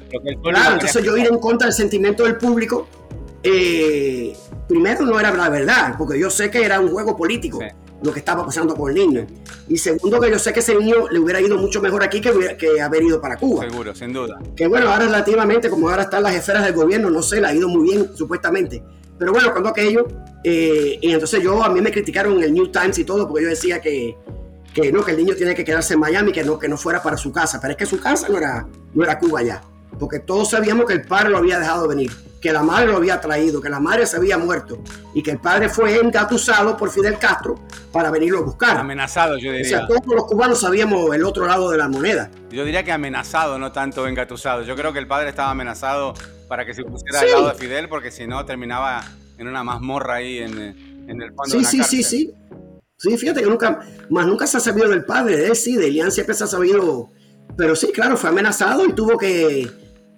claro, 0.42 0.74
entonces 0.74 1.04
yo 1.04 1.16
ir 1.16 1.26
en 1.26 1.38
contra 1.38 1.66
del 1.66 1.74
sentimiento 1.74 2.24
del 2.24 2.36
público, 2.36 2.88
eh, 3.42 4.36
primero 4.68 5.04
no 5.04 5.18
era 5.18 5.32
la 5.32 5.48
verdad, 5.48 5.96
porque 5.98 6.18
yo 6.18 6.30
sé 6.30 6.50
que 6.50 6.64
era 6.64 6.80
un 6.80 6.88
juego 6.88 7.16
político 7.16 7.58
lo 8.02 8.12
que 8.12 8.18
estaba 8.18 8.44
pasando 8.44 8.74
con 8.74 8.90
el 8.90 8.96
niño. 8.96 9.26
Y 9.68 9.78
segundo, 9.78 10.20
que 10.20 10.30
yo 10.30 10.38
sé 10.38 10.52
que 10.52 10.60
ese 10.60 10.74
niño 10.74 11.08
le 11.10 11.18
hubiera 11.18 11.40
ido 11.40 11.56
mucho 11.56 11.80
mejor 11.80 12.02
aquí 12.02 12.20
que, 12.20 12.56
que 12.58 12.80
haber 12.80 13.02
ido 13.02 13.20
para 13.20 13.36
Cuba. 13.36 13.68
Seguro, 13.68 13.94
sin 13.94 14.12
duda. 14.12 14.40
Que 14.56 14.66
bueno, 14.66 14.90
ahora 14.90 15.06
relativamente, 15.06 15.70
como 15.70 15.88
ahora 15.88 16.02
están 16.02 16.22
las 16.22 16.34
esferas 16.34 16.64
del 16.64 16.74
gobierno, 16.74 17.10
no 17.10 17.22
sé, 17.22 17.40
le 17.40 17.46
ha 17.46 17.54
ido 17.54 17.68
muy 17.68 17.90
bien, 17.90 18.10
supuestamente. 18.14 18.82
Pero 19.18 19.32
bueno, 19.32 19.52
cuando 19.52 19.68
aquello, 19.68 20.06
eh, 20.42 20.98
y 21.00 21.12
entonces 21.12 21.42
yo, 21.42 21.62
a 21.62 21.68
mí 21.68 21.80
me 21.80 21.92
criticaron 21.92 22.38
en 22.38 22.44
el 22.44 22.54
New 22.54 22.68
Times 22.68 22.98
y 22.98 23.04
todo, 23.04 23.28
porque 23.28 23.44
yo 23.44 23.50
decía 23.50 23.80
que, 23.80 24.16
que 24.74 24.92
no, 24.92 25.04
que 25.04 25.12
el 25.12 25.18
niño 25.18 25.34
tiene 25.34 25.54
que 25.54 25.64
quedarse 25.64 25.94
en 25.94 26.00
Miami, 26.00 26.32
que 26.32 26.44
no, 26.44 26.58
que 26.58 26.68
no 26.68 26.76
fuera 26.76 27.02
para 27.02 27.16
su 27.16 27.32
casa. 27.32 27.60
Pero 27.60 27.72
es 27.72 27.76
que 27.76 27.86
su 27.86 28.00
casa 28.00 28.28
no 28.28 28.38
era, 28.38 28.66
no 28.94 29.04
era 29.04 29.18
Cuba 29.18 29.42
ya. 29.42 29.62
Porque 29.98 30.18
todos 30.18 30.50
sabíamos 30.50 30.86
que 30.86 30.94
el 30.94 31.02
padre 31.02 31.30
lo 31.30 31.38
había 31.38 31.58
dejado 31.58 31.86
venir 31.88 32.10
que 32.42 32.52
la 32.52 32.62
madre 32.62 32.88
lo 32.88 32.96
había 32.96 33.20
traído, 33.20 33.60
que 33.60 33.70
la 33.70 33.78
madre 33.78 34.04
se 34.04 34.16
había 34.16 34.36
muerto 34.36 34.82
y 35.14 35.22
que 35.22 35.30
el 35.30 35.38
padre 35.38 35.68
fue 35.68 35.96
engatusado 35.96 36.76
por 36.76 36.90
Fidel 36.90 37.16
Castro 37.16 37.54
para 37.92 38.10
venirlo 38.10 38.40
a 38.40 38.42
buscar. 38.42 38.76
Amenazado, 38.76 39.38
yo 39.38 39.52
diría. 39.52 39.84
O 39.84 39.86
sea, 39.86 39.86
todos 39.86 40.04
los 40.06 40.24
cubanos 40.24 40.60
sabíamos 40.60 41.14
el 41.14 41.24
otro 41.24 41.46
lado 41.46 41.70
de 41.70 41.78
la 41.78 41.88
moneda. 41.88 42.30
Yo 42.50 42.64
diría 42.64 42.82
que 42.82 42.90
amenazado, 42.90 43.58
no 43.60 43.70
tanto 43.70 44.08
engatusado. 44.08 44.62
Yo 44.62 44.74
creo 44.74 44.92
que 44.92 44.98
el 44.98 45.06
padre 45.06 45.28
estaba 45.28 45.50
amenazado 45.50 46.14
para 46.48 46.66
que 46.66 46.74
se 46.74 46.82
pusiera 46.82 47.20
al 47.20 47.30
lado 47.30 47.48
de 47.50 47.54
Fidel, 47.54 47.88
porque 47.88 48.10
si 48.10 48.26
no 48.26 48.44
terminaba 48.44 49.04
en 49.38 49.46
una 49.46 49.62
mazmorra 49.62 50.16
ahí 50.16 50.38
en, 50.38 50.58
el 50.58 51.32
fondo 51.32 51.44
sí, 51.44 51.52
de 51.52 51.58
una 51.58 51.68
sí, 51.68 51.82
Sí, 51.84 51.84
sí, 51.84 52.02
sí. 52.02 52.34
Fíjate 53.10 53.40
que 53.40 53.48
nunca, 53.48 53.80
más 54.10 54.26
nunca 54.26 54.46
se 54.46 54.56
ha 54.56 54.60
sabido 54.60 54.88
del 54.88 55.04
padre 55.04 55.36
de 55.36 55.46
él, 55.48 55.56
sí, 55.56 55.76
de 55.76 55.86
Elian 55.86 56.12
siempre 56.12 56.34
se 56.34 56.44
ha 56.44 56.46
sabido, 56.46 57.10
pero 57.56 57.74
sí, 57.74 57.88
claro, 57.92 58.16
fue 58.16 58.30
amenazado 58.30 58.86
y 58.86 58.92
tuvo 58.92 59.18
que, 59.18 59.68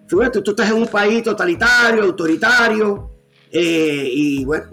Fíjate, 0.07 0.43
tú 0.43 0.51
estás 0.51 0.71
en 0.71 0.77
un 0.77 0.87
país 0.87 1.23
totalitario, 1.23 2.03
autoritario, 2.03 3.11
eh, 3.51 4.09
y 4.13 4.45
bueno, 4.45 4.67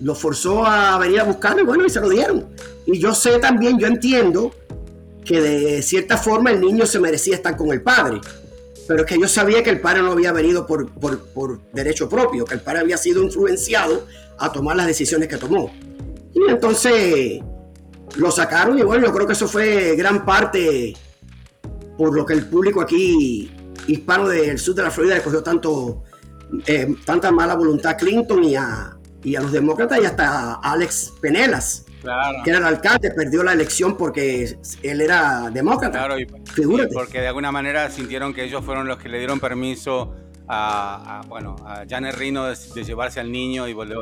lo 0.00 0.14
forzó 0.14 0.64
a 0.64 0.98
venir 0.98 1.20
a 1.20 1.24
buscarlo 1.24 1.62
y 1.62 1.64
bueno, 1.64 1.84
y 1.84 1.90
se 1.90 2.00
lo 2.00 2.08
dieron. 2.08 2.46
Y 2.86 2.98
yo 2.98 3.14
sé 3.14 3.38
también, 3.38 3.78
yo 3.78 3.86
entiendo 3.86 4.52
que 5.24 5.40
de 5.40 5.82
cierta 5.82 6.16
forma 6.16 6.50
el 6.50 6.60
niño 6.60 6.86
se 6.86 6.98
merecía 6.98 7.34
estar 7.34 7.56
con 7.56 7.70
el 7.70 7.82
padre, 7.82 8.20
pero 8.88 9.02
es 9.02 9.06
que 9.06 9.20
yo 9.20 9.28
sabía 9.28 9.62
que 9.62 9.70
el 9.70 9.80
padre 9.80 10.02
no 10.02 10.12
había 10.12 10.32
venido 10.32 10.66
por, 10.66 10.90
por 10.90 11.60
derecho 11.72 12.08
propio, 12.08 12.44
que 12.44 12.54
el 12.54 12.60
padre 12.60 12.80
había 12.80 12.96
sido 12.96 13.22
influenciado 13.22 14.06
a 14.38 14.50
tomar 14.50 14.76
las 14.76 14.86
decisiones 14.86 15.28
que 15.28 15.36
tomó. 15.36 15.70
Y 16.46 16.50
entonces 16.50 17.42
lo 18.16 18.30
sacaron 18.30 18.78
y 18.78 18.82
bueno, 18.82 19.06
yo 19.06 19.12
creo 19.12 19.26
que 19.26 19.32
eso 19.32 19.48
fue 19.48 19.96
gran 19.96 20.24
parte 20.24 20.94
por 21.96 22.14
lo 22.14 22.26
que 22.26 22.34
el 22.34 22.46
público 22.46 22.80
aquí 22.80 23.50
hispano 23.86 24.28
del 24.28 24.58
sur 24.58 24.74
de 24.74 24.82
la 24.82 24.90
Florida 24.90 25.14
le 25.14 25.22
cogió 25.22 25.42
tanto, 25.42 26.02
eh, 26.66 26.94
tanta 27.04 27.30
mala 27.30 27.54
voluntad 27.54 27.92
a 27.92 27.96
Clinton 27.96 28.44
y 28.44 28.56
a, 28.56 28.96
y 29.22 29.36
a 29.36 29.40
los 29.40 29.52
demócratas 29.52 30.00
y 30.00 30.04
hasta 30.04 30.54
a 30.54 30.72
Alex 30.72 31.14
Penelas, 31.20 31.84
que 32.44 32.50
era 32.50 32.58
el 32.58 32.64
alcalde, 32.64 33.10
perdió 33.12 33.42
la 33.42 33.52
elección 33.52 33.96
porque 33.96 34.56
él 34.82 35.00
era 35.00 35.50
demócrata. 35.50 35.98
Claro, 35.98 36.18
y, 36.18 36.26
porque 36.92 37.20
de 37.20 37.28
alguna 37.28 37.52
manera 37.52 37.90
sintieron 37.90 38.34
que 38.34 38.44
ellos 38.44 38.64
fueron 38.64 38.86
los 38.88 38.98
que 38.98 39.08
le 39.08 39.18
dieron 39.18 39.40
permiso 39.40 40.14
a, 40.48 41.22
bueno, 41.28 41.56
a 41.64 41.84
Janet 41.88 42.16
Rino 42.16 42.46
de, 42.46 42.84
llevarse 42.84 43.20
al 43.20 43.30
niño 43.30 43.68
y 43.68 43.72
volver, 43.72 43.98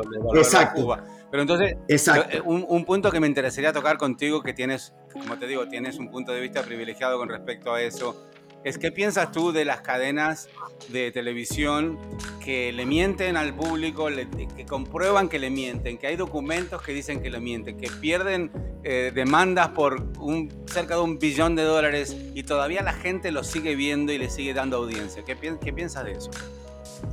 a 0.55 0.73
Cuba. 0.73 1.05
Pero 1.31 1.43
entonces, 1.43 1.77
eh, 1.89 2.41
Un, 2.45 2.65
un, 2.69 2.85
punto 2.85 3.11
que 3.11 3.21
me 3.21 3.27
interesaría 3.27 3.73
tocar 3.73 3.99
contigo, 3.99 4.43
que 4.43 4.53
tienes, 4.53 4.93
como 5.13 5.39
te 5.39 5.47
digo, 5.47 5.69
tienes 5.69 5.99
un 5.99 6.11
punto 6.11 6.33
de 6.33 6.41
vista 6.41 6.63
privilegiado 6.63 7.19
con 7.19 7.29
respecto 7.29 7.73
a 7.73 7.83
eso, 7.83 8.27
es 8.65 8.79
qué 8.79 8.93
piensas 8.93 9.33
tú 9.33 9.53
de 9.53 9.65
las 9.65 9.81
cadenas 9.81 10.49
de 10.89 11.11
televisión 11.13 11.99
que 12.45 12.73
le 12.73 12.85
mienten 12.85 13.37
al 13.37 13.55
público, 13.55 14.09
que 14.57 14.67
comprueban 14.67 15.29
que 15.29 15.39
le 15.39 15.51
mienten, 15.51 15.99
que 15.99 16.09
hay 16.09 16.17
documentos 16.17 16.83
que 16.83 16.93
dicen 16.93 17.23
que 17.23 17.31
le 17.31 17.41
mienten, 17.41 17.79
que 17.79 17.89
pierden 17.89 18.51
eh, 18.83 19.13
demandas 19.15 19.69
por 19.69 20.03
un, 20.19 20.53
cerca 20.67 20.97
de 20.97 21.01
un 21.01 21.19
billón 21.19 21.57
de 21.57 21.63
dólares 21.63 22.17
y 22.35 22.43
todavía 22.43 22.83
la 22.83 22.93
gente 22.93 23.33
lo 23.33 23.45
sigue 23.45 23.75
viendo 23.77 24.13
y 24.13 24.19
le 24.19 24.29
sigue 24.29 24.53
dando 24.53 24.77
audiencia. 24.77 25.25
¿Qué, 25.25 25.37
qué 25.63 25.73
piensas 25.73 26.05
de 26.05 26.13
eso? 26.13 26.31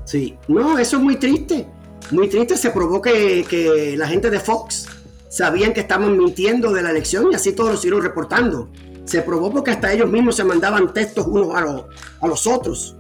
Sí, 0.03 0.37
no, 0.47 0.77
eso 0.77 0.97
es 0.97 1.03
muy 1.03 1.15
triste. 1.15 1.65
Muy 2.11 2.29
triste, 2.29 2.57
se 2.57 2.71
probó 2.71 3.01
que, 3.01 3.45
que 3.49 3.95
la 3.97 4.07
gente 4.07 4.29
de 4.29 4.39
Fox 4.39 4.87
sabían 5.29 5.73
que 5.73 5.81
estaban 5.81 6.17
mintiendo 6.17 6.71
de 6.71 6.81
la 6.81 6.91
elección 6.91 7.31
y 7.31 7.35
así 7.35 7.51
todos 7.51 7.71
lo 7.71 7.77
siguieron 7.77 8.01
reportando 8.01 8.69
se 9.07 9.21
probó 9.21 9.51
porque 9.51 9.71
hasta 9.71 9.91
ellos 9.91 10.09
mismos 10.09 10.35
se 10.35 10.43
mandaban 10.43 10.93
textos 10.93 11.25
unos 11.25 11.55
a, 11.55 11.61
los, 11.61 11.85
a 12.21 12.27
los 12.27 12.45
otros. 12.45 12.95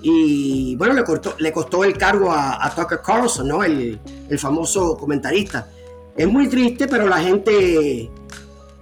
Y 0.00 0.76
bueno, 0.76 0.94
le, 0.94 1.02
costó, 1.02 1.34
le 1.38 1.52
costó 1.52 1.84
el 1.84 1.98
cargo 1.98 2.30
a, 2.32 2.72
Tucker 2.74 3.00
Carlson, 3.04 3.48
¿no? 3.48 3.64
El, 3.64 3.98
el, 4.28 4.38
famoso 4.38 4.96
comentarista. 4.96 5.68
Es 6.16 6.28
muy 6.28 6.48
triste, 6.48 6.86
pero 6.86 7.08
la 7.08 7.18
gente, 7.18 8.08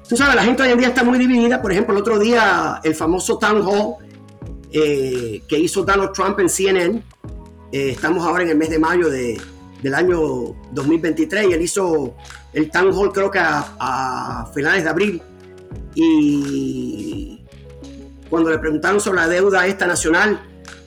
tú 0.07 0.17
sabes, 0.17 0.35
la 0.37 0.45
gente 0.45 0.63
hoy 0.63 0.71
en 0.71 0.79
día 0.79 0.89
está 0.89 1.03
muy 1.03 1.19
dividida. 1.19 1.63
Por 1.63 1.73
ejemplo, 1.73 1.95
el 1.95 2.01
otro 2.01 2.19
día, 2.19 2.81
el 2.85 2.95
famoso 2.95 3.39
town 3.39 3.63
hall 3.67 3.95
eh, 4.71 5.43
que 5.49 5.59
hizo 5.59 5.83
Donald 5.83 6.13
Trump 6.13 6.39
en 6.41 6.51
CNN, 6.51 7.03
eh, 7.73 7.91
estamos 7.91 8.27
ahora 8.27 8.43
en 8.43 8.51
el 8.51 8.57
mes 8.59 8.69
de 8.69 8.79
mayo 8.79 9.09
de, 9.09 9.41
del 9.87 9.95
año 9.95 10.55
2023, 10.73 11.51
y 11.51 11.53
él 11.53 11.63
hizo 11.63 12.15
el 12.53 12.71
town 12.71 12.93
hall 12.93 13.13
creo 13.13 13.31
que 13.31 13.39
a, 13.39 13.77
a 13.79 14.51
finales 14.53 14.83
de 14.83 14.91
abril 14.91 15.23
y 15.95 17.45
cuando 18.29 18.51
le 18.51 18.59
preguntaron 18.59 19.01
sobre 19.01 19.21
la 19.21 19.29
deuda 19.29 19.67
esta 19.67 19.87
nacional 19.87 20.41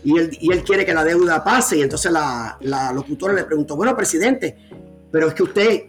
y 0.03 0.17
él, 0.17 0.37
y 0.39 0.51
él 0.51 0.63
quiere 0.63 0.85
que 0.85 0.93
la 0.93 1.03
deuda 1.03 1.43
pase 1.43 1.77
y 1.77 1.81
entonces 1.81 2.11
la, 2.11 2.57
la 2.61 2.91
locutora 2.91 3.33
le 3.33 3.43
preguntó, 3.45 3.75
bueno, 3.75 3.95
presidente, 3.95 4.57
pero 5.11 5.29
es 5.29 5.33
que 5.33 5.43
usted 5.43 5.83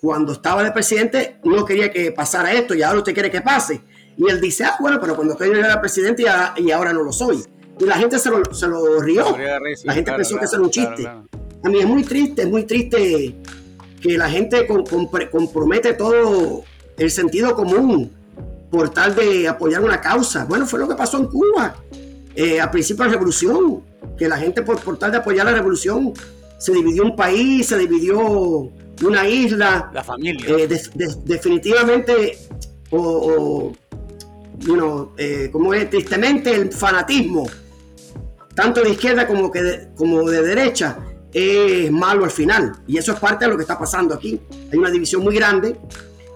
cuando 0.00 0.32
estaba 0.32 0.62
de 0.62 0.72
presidente 0.72 1.38
no 1.44 1.64
quería 1.64 1.90
que 1.90 2.12
pasara 2.12 2.52
esto 2.52 2.74
y 2.74 2.82
ahora 2.82 2.98
usted 2.98 3.14
quiere 3.14 3.30
que 3.30 3.40
pase. 3.40 3.80
Y 4.16 4.28
él 4.28 4.40
dice, 4.40 4.64
ah, 4.64 4.76
bueno, 4.80 4.98
pero 5.00 5.16
cuando 5.16 5.38
yo 5.38 5.44
era 5.44 5.80
presidente 5.80 6.24
y, 6.56 6.70
ahora 6.70 6.92
no 6.92 7.02
lo 7.02 7.12
soy. 7.12 7.42
Y 7.78 7.84
la 7.84 7.96
gente 7.96 8.18
se 8.18 8.28
lo, 8.30 8.42
se 8.52 8.66
lo 8.66 9.00
rió. 9.00 9.24
La 9.84 9.94
gente 9.94 10.12
pensó 10.12 10.38
que 10.38 10.44
eso 10.44 10.56
era 10.56 10.64
un 10.64 10.70
chiste. 10.70 11.08
A 11.62 11.68
mí 11.68 11.78
es 11.80 11.86
muy 11.86 12.04
triste, 12.04 12.42
es 12.42 12.48
muy 12.48 12.64
triste 12.64 13.34
que 14.00 14.16
la 14.16 14.30
gente 14.30 14.66
compromete 15.30 15.92
todo 15.92 16.64
el 16.96 17.10
sentido 17.10 17.54
común 17.54 18.10
por 18.70 18.90
tal 18.90 19.14
de 19.14 19.48
apoyar 19.48 19.82
una 19.82 20.00
causa. 20.00 20.44
Bueno, 20.44 20.66
fue 20.66 20.78
lo 20.78 20.88
que 20.88 20.94
pasó 20.94 21.18
en 21.18 21.26
Cuba 21.26 21.76
eh, 22.34 22.60
a 22.60 22.70
principios 22.70 23.06
de 23.06 23.10
la 23.10 23.12
revolución, 23.12 23.82
que 24.16 24.28
la 24.28 24.38
gente 24.38 24.62
por, 24.62 24.80
por, 24.80 24.98
tal 24.98 25.10
de 25.10 25.18
apoyar 25.18 25.44
la 25.44 25.52
revolución 25.52 26.12
se 26.58 26.72
dividió 26.72 27.02
un 27.02 27.16
país, 27.16 27.66
se 27.66 27.78
dividió 27.78 28.70
una 29.04 29.28
isla. 29.28 29.90
La 29.92 30.04
familia. 30.04 30.46
Eh, 30.48 30.68
definitivamente, 31.24 32.38
o, 32.90 33.72
eh, 35.16 35.48
como 35.50 35.74
es 35.74 35.90
tristemente 35.90 36.54
el 36.54 36.72
fanatismo, 36.72 37.48
tanto 38.54 38.82
de 38.82 38.90
izquierda 38.90 39.26
como, 39.26 39.50
que 39.50 39.88
como 39.96 40.28
de 40.28 40.42
derecha, 40.42 40.98
es 41.32 41.90
malo 41.90 42.24
al 42.24 42.30
final. 42.30 42.72
Y 42.86 42.98
eso 42.98 43.12
es 43.12 43.20
parte 43.20 43.44
de 43.44 43.50
lo 43.50 43.56
que 43.56 43.62
está 43.62 43.78
pasando 43.78 44.14
aquí. 44.14 44.40
Hay 44.72 44.78
una 44.78 44.90
división 44.90 45.22
muy 45.22 45.34
grande 45.34 45.76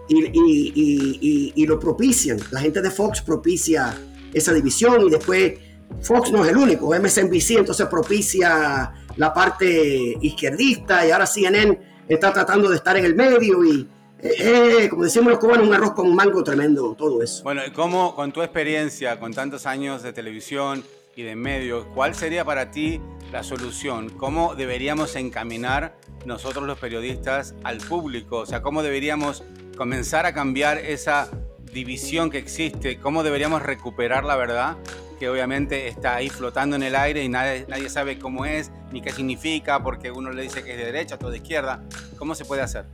y, 0.09 1.67
lo 1.67 1.79
propician. 1.79 2.39
La 2.51 2.61
gente 2.61 2.83
de 2.83 2.91
Fox 2.91 3.23
propicia 3.23 3.95
esa 4.33 4.53
división 4.53 5.07
y 5.07 5.11
después 5.11 5.55
Fox 6.03 6.33
no 6.33 6.45
es 6.45 6.51
el 6.51 6.57
único, 6.57 6.89
MSNBC 6.89 7.59
entonces 7.59 7.87
propicia 7.87 8.93
la 9.17 9.33
parte 9.33 10.17
izquierdista 10.21 11.07
y 11.07 11.13
ahora 11.13 11.27
CNN 11.27 11.79
está 12.09 12.33
tratando 12.33 12.69
de 12.69 12.77
estar 12.77 12.97
en 12.97 13.05
el 13.05 13.15
medio 13.15 13.65
y 13.65 13.89
eh, 14.21 14.83
eh, 14.85 14.89
como 14.89 15.05
decimos 15.05 15.31
los 15.31 15.39
cubanos, 15.39 15.69
un 15.69 15.75
arroz 15.75 15.93
con 15.93 16.15
mango 16.15 16.43
tremendo, 16.43 16.95
todo 16.95 17.23
eso. 17.23 17.43
Bueno, 17.45 17.63
¿cómo 17.75 18.15
con 18.15 18.33
tu 18.33 18.43
experiencia, 18.43 19.21
con 19.21 19.33
tantos 19.33 19.67
años 19.67 20.03
de 20.03 20.13
televisión 20.13 20.83
y 21.15 21.23
de 21.23 21.37
medios, 21.37 21.87
cuál 21.95 22.15
sería 22.15 22.45
para 22.45 22.71
ti 22.71 23.01
la 23.35 23.43
solución? 23.43 24.11
¿Cómo 24.11 24.55
deberíamos 24.55 25.17
encaminar 25.17 25.97
nosotros 26.25 26.69
los 26.69 26.79
periodistas 26.79 27.57
al 27.65 27.79
público? 27.79 28.39
O 28.39 28.47
sea, 28.47 28.63
¿cómo 28.63 28.85
deberíamos 28.85 29.43
comenzar 29.77 30.25
a 30.25 30.33
cambiar 30.33 30.79
esa 30.79 31.29
división 31.73 32.31
que 32.31 32.39
existe, 32.39 33.01
cómo 33.01 33.25
deberíamos 33.25 33.61
recuperar 33.61 34.25
la 34.25 34.37
verdad, 34.37 34.77
que 35.19 35.29
obviamente 35.29 35.89
está 35.89 36.15
ahí 36.15 36.29
flotando 36.29 36.77
en 36.77 36.85
el 36.85 36.95
aire 36.95 37.25
y 37.25 37.29
nadie, 37.29 37.67
nadie 37.69 37.91
sabe 37.91 38.21
cómo 38.21 38.47
es, 38.47 38.71
ni 38.93 39.03
qué 39.03 39.11
significa, 39.11 39.83
porque 39.83 40.13
uno 40.13 40.31
le 40.31 40.43
dice 40.43 40.63
que 40.63 40.71
es 40.71 40.79
de 40.79 40.85
derecha, 40.85 41.19
todo 41.19 41.33
de 41.33 41.39
izquierda. 41.39 41.83
¿Cómo 42.17 42.37
se 42.37 42.45
puede 42.45 42.63
hacer? 42.63 42.85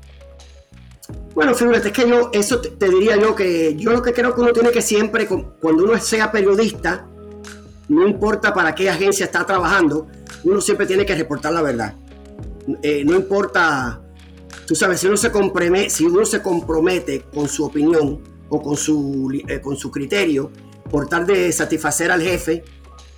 Bueno, 1.34 1.54
fíjate, 1.54 1.88
es 1.88 1.92
que 1.92 2.08
yo, 2.08 2.30
eso 2.32 2.62
te, 2.62 2.88
diría 2.88 3.16
yo 3.16 3.34
que 3.34 3.76
yo 3.76 3.92
lo 3.92 4.00
que 4.00 4.14
creo 4.14 4.34
que 4.34 4.40
uno 4.40 4.54
tiene 4.54 4.70
que 4.70 4.80
siempre, 4.80 5.26
cuando 5.26 5.84
uno 5.84 5.98
sea 5.98 6.32
periodista, 6.32 7.06
no 7.90 8.06
importa 8.06 8.54
para 8.54 8.74
qué 8.74 8.88
agencia 8.88 9.26
está 9.26 9.44
trabajando, 9.44 10.06
uno 10.44 10.60
siempre 10.60 10.86
tiene 10.86 11.04
que 11.04 11.14
reportar 11.14 11.52
la 11.52 11.62
verdad. 11.62 11.94
Eh, 12.82 13.04
no 13.04 13.14
importa, 13.16 14.00
tú 14.66 14.74
sabes, 14.74 15.00
si 15.00 15.06
uno, 15.06 15.16
se 15.16 15.30
compromete, 15.30 15.90
si 15.90 16.04
uno 16.04 16.24
se 16.24 16.42
compromete 16.42 17.22
con 17.32 17.48
su 17.48 17.64
opinión 17.64 18.20
o 18.48 18.62
con 18.62 18.76
su, 18.76 19.42
eh, 19.48 19.60
con 19.60 19.76
su 19.76 19.90
criterio 19.90 20.50
por 20.90 21.08
tal 21.08 21.26
de 21.26 21.50
satisfacer 21.52 22.10
al 22.10 22.20
jefe, 22.20 22.64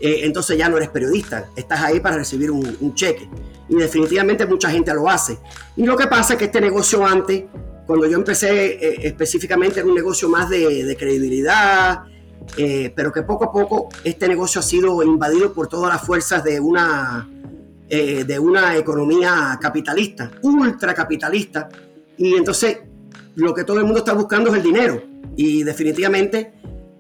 eh, 0.01 0.21
entonces 0.23 0.59
ya 0.59 0.69
no 0.69 0.77
eres 0.77 0.91
periodista, 0.91 1.51
estás 1.57 1.81
ahí 1.81 2.01
para 2.01 2.17
recibir 2.17 2.51
un, 2.51 2.95
cheque. 2.95 3.29
Y 3.69 3.77
definitivamente 3.77 4.45
mucha 4.47 4.71
gente 4.71 4.93
lo 4.93 5.09
hace. 5.09 5.39
Y 5.77 5.85
lo 5.85 5.97
que 5.97 6.07
pasa 6.07 6.35
es 6.35 6.39
que 6.39 6.47
este 6.47 6.61
negocio 6.61 7.07
antes, 7.07 7.45
cuando 7.87 8.07
yo 8.07 8.17
empecé 8.17 9.07
específicamente 9.07 9.81
en 9.81 9.89
un 9.89 9.95
negocio 9.95 10.29
más 10.29 10.51
de, 10.51 10.85
de 10.85 10.97
credibilidad, 10.97 12.03
pero 12.95 13.13
que 13.13 13.23
poco 13.23 13.45
a 13.45 13.53
poco 13.53 13.89
este 14.05 14.29
negocio 14.29 14.61
ha 14.61 14.63
sido 14.63 15.03
invadido 15.03 15.53
por 15.53 15.69
todas 15.69 15.93
las 15.93 16.03
fuerzas 16.05 16.45
de 16.45 16.61
una 16.61 17.29
eh, 17.95 18.25
de 18.25 18.39
una 18.39 18.75
economía 18.75 19.59
capitalista, 19.61 20.31
ultracapitalista, 20.41 21.69
y 22.17 22.33
entonces 22.37 22.79
lo 23.35 23.53
que 23.53 23.65
todo 23.65 23.81
el 23.81 23.85
mundo 23.85 23.99
está 23.99 24.15
buscando 24.15 24.49
es 24.49 24.57
el 24.57 24.63
dinero. 24.63 25.03
Y 25.37 25.63
definitivamente 25.63 26.55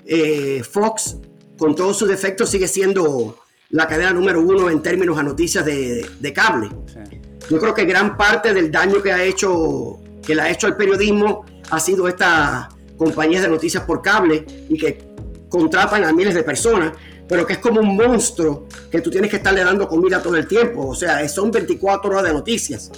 eh, 0.04 0.62
Fox, 0.62 1.16
con 1.56 1.74
todos 1.74 1.96
sus 1.96 2.10
defectos, 2.10 2.50
sigue 2.50 2.68
siendo 2.68 3.38
la 3.70 3.88
cadena 3.88 4.12
número 4.12 4.42
uno 4.42 4.68
en 4.68 4.82
términos 4.82 5.16
a 5.16 5.22
noticias 5.22 5.64
de, 5.64 6.32
cable. 6.34 6.68
Yo 7.48 7.58
creo 7.58 7.72
que 7.72 7.86
gran 7.86 8.18
parte 8.18 8.52
del 8.52 8.70
daño 8.70 9.02
que 9.02 9.12
ha 9.12 9.24
hecho, 9.24 9.98
que 10.22 10.34
le 10.34 10.42
ha 10.42 10.50
hecho 10.50 10.66
al 10.66 10.76
periodismo, 10.76 11.46
ha 11.70 11.80
sido 11.80 12.06
estas 12.06 12.68
compañías 12.98 13.40
de 13.40 13.48
noticias 13.48 13.82
por 13.84 14.02
cable 14.02 14.44
y 14.68 14.76
que 14.76 15.11
contratan 15.52 16.02
a 16.04 16.12
miles 16.12 16.34
de 16.34 16.42
personas 16.42 16.92
pero 17.32 17.46
que 17.46 17.54
es 17.54 17.58
como 17.60 17.80
un 17.80 17.96
monstruo 17.96 18.66
que 18.90 19.00
tú 19.00 19.10
tienes 19.10 19.30
que 19.30 19.36
estarle 19.36 19.64
dando 19.64 19.88
comida 19.88 20.22
todo 20.22 20.36
el 20.36 20.46
tiempo. 20.46 20.88
O 20.88 20.94
sea, 20.94 21.26
son 21.30 21.50
24 21.50 22.10
horas 22.10 22.24
de 22.24 22.32
noticias. 22.34 22.90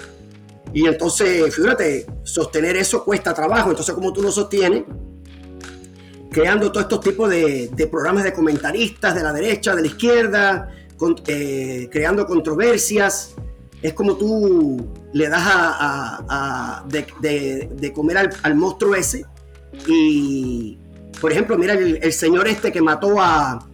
Y 0.73 0.87
entonces, 0.88 1.54
fíjate, 1.54 2.04
sostener 2.25 2.76
eso 2.76 3.04
cuesta 3.04 3.32
trabajo. 3.32 3.70
Entonces, 3.70 3.94
como 3.94 4.12
tú 4.12 4.23
lo 4.23 4.32
sostienes, 4.32 4.82
creando 6.32 6.73
todos 6.73 6.87
estos 6.87 7.00
tipos 7.00 7.30
de, 7.30 7.88
programas 7.88 8.25
de 8.25 8.32
comentaristas 8.32 9.14
de 9.14 9.23
la 9.23 9.32
derecha, 9.32 9.76
de 9.76 9.82
la 9.82 9.87
izquierda, 9.87 10.68
eh, 11.28 11.88
creando 11.92 12.26
controversias, 12.26 13.34
es 13.82 13.92
como 13.92 14.16
tú 14.16 14.84
le 15.12 15.28
das 15.28 15.42
a, 15.46 16.84
de, 16.88 17.92
comer 17.94 18.32
al, 18.42 18.54
monstruo 18.56 18.96
ese. 18.96 19.25
Y, 19.87 20.76
por 21.21 21.33
ejemplo, 21.33 21.56
mira 21.56 21.75
el 21.75 22.12
señor 22.12 22.47
este 22.49 22.71
que 22.71 22.83
mató 22.83 23.21
a, 23.21 23.66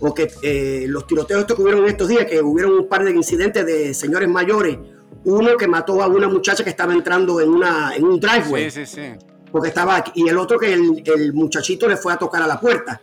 o 0.00 0.14
que 0.14 0.30
eh, 0.42 0.86
los 0.88 1.06
tiroteos 1.06 1.40
estos 1.40 1.56
que 1.56 1.62
hubieron 1.62 1.84
en 1.84 1.90
estos 1.90 2.08
días, 2.08 2.26
que 2.26 2.40
hubieron 2.40 2.72
un 2.72 2.88
par 2.88 3.04
de 3.04 3.12
incidentes 3.12 3.64
de 3.64 3.94
señores 3.94 4.28
mayores, 4.28 4.78
uno 5.24 5.56
que 5.56 5.66
mató 5.66 6.02
a 6.02 6.08
una 6.08 6.28
muchacha 6.28 6.62
que 6.62 6.70
estaba 6.70 6.92
entrando 6.92 7.40
en, 7.40 7.48
una, 7.48 7.96
en 7.96 8.04
un 8.04 8.20
driveway. 8.20 8.70
Sí, 8.70 8.86
sí, 8.86 8.96
sí. 8.96 9.26
Porque 9.50 9.68
estaba 9.68 9.96
aquí, 9.96 10.12
y 10.16 10.28
el 10.28 10.36
otro 10.36 10.58
que 10.58 10.72
el, 10.72 11.32
muchachito 11.32 11.88
le 11.88 11.96
fue 11.96 12.12
a 12.12 12.16
tocar 12.16 12.42
a 12.42 12.46
la 12.46 12.60
puerta. 12.60 13.00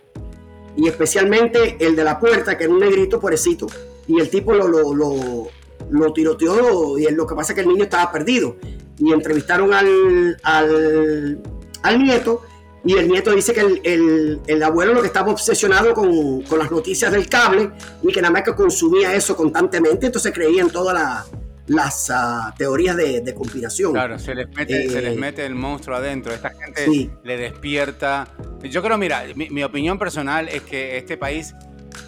Y 0.76 0.86
especialmente 0.86 1.76
el 1.80 1.96
de 1.96 2.04
la 2.04 2.20
puerta, 2.20 2.56
que 2.56 2.64
era 2.64 2.72
un 2.72 2.78
negrito, 2.78 3.18
pobrecito. 3.18 3.66
Y 4.06 4.20
el 4.20 4.28
tipo 4.28 4.52
lo, 4.52 4.68
lo, 4.68 4.94
lo, 4.94 5.48
lo 5.90 6.12
tiroteó 6.12 6.98
y 6.98 7.10
lo 7.10 7.26
que 7.26 7.34
pasa 7.34 7.52
es 7.52 7.56
que 7.56 7.62
el 7.62 7.68
niño 7.68 7.84
estaba 7.84 8.12
perdido. 8.12 8.56
Y 8.98 9.12
entrevistaron 9.12 9.72
al, 9.72 10.38
al, 10.42 11.42
al 11.82 12.02
nieto 12.02 12.42
y 12.84 12.94
el 12.94 13.08
nieto 13.08 13.30
dice 13.32 13.52
que 13.52 13.60
el, 13.60 14.40
el, 14.46 14.62
abuelo 14.62 14.94
lo 14.94 15.00
que 15.00 15.06
estaba 15.06 15.30
obsesionado 15.30 15.94
con, 15.94 16.42
con, 16.42 16.58
las 16.58 16.70
noticias 16.70 17.12
del 17.12 17.28
cable 17.28 17.70
y 18.02 18.12
que 18.12 18.20
nada 18.20 18.32
más 18.32 18.42
que 18.42 18.54
consumía 18.54 19.14
eso 19.14 19.36
constantemente, 19.36 20.06
entonces 20.06 20.32
creía 20.32 20.62
en 20.62 20.70
todas 20.70 21.28
las 21.66 22.10
uh, 22.10 22.52
teorías 22.56 22.96
de, 22.96 23.20
de, 23.20 23.34
conspiración. 23.34 23.92
Claro, 23.92 24.18
se 24.18 24.34
les, 24.34 24.48
mete, 24.48 24.88
se 24.88 25.00
les 25.00 25.14
eh, 25.14 25.18
mete 25.18 25.46
el 25.46 25.54
monstruo 25.54 25.96
adentro, 25.96 26.32
esta 26.32 26.50
gente 26.50 27.10
le 27.22 27.36
despierta. 27.36 28.28
Yo 28.62 28.82
creo, 28.82 28.98
mira, 28.98 29.24
mi, 29.36 29.48
mi 29.50 29.62
opinión 29.62 29.98
personal 29.98 30.48
es 30.48 30.62
que 30.62 30.96
este 30.96 31.16
país 31.16 31.54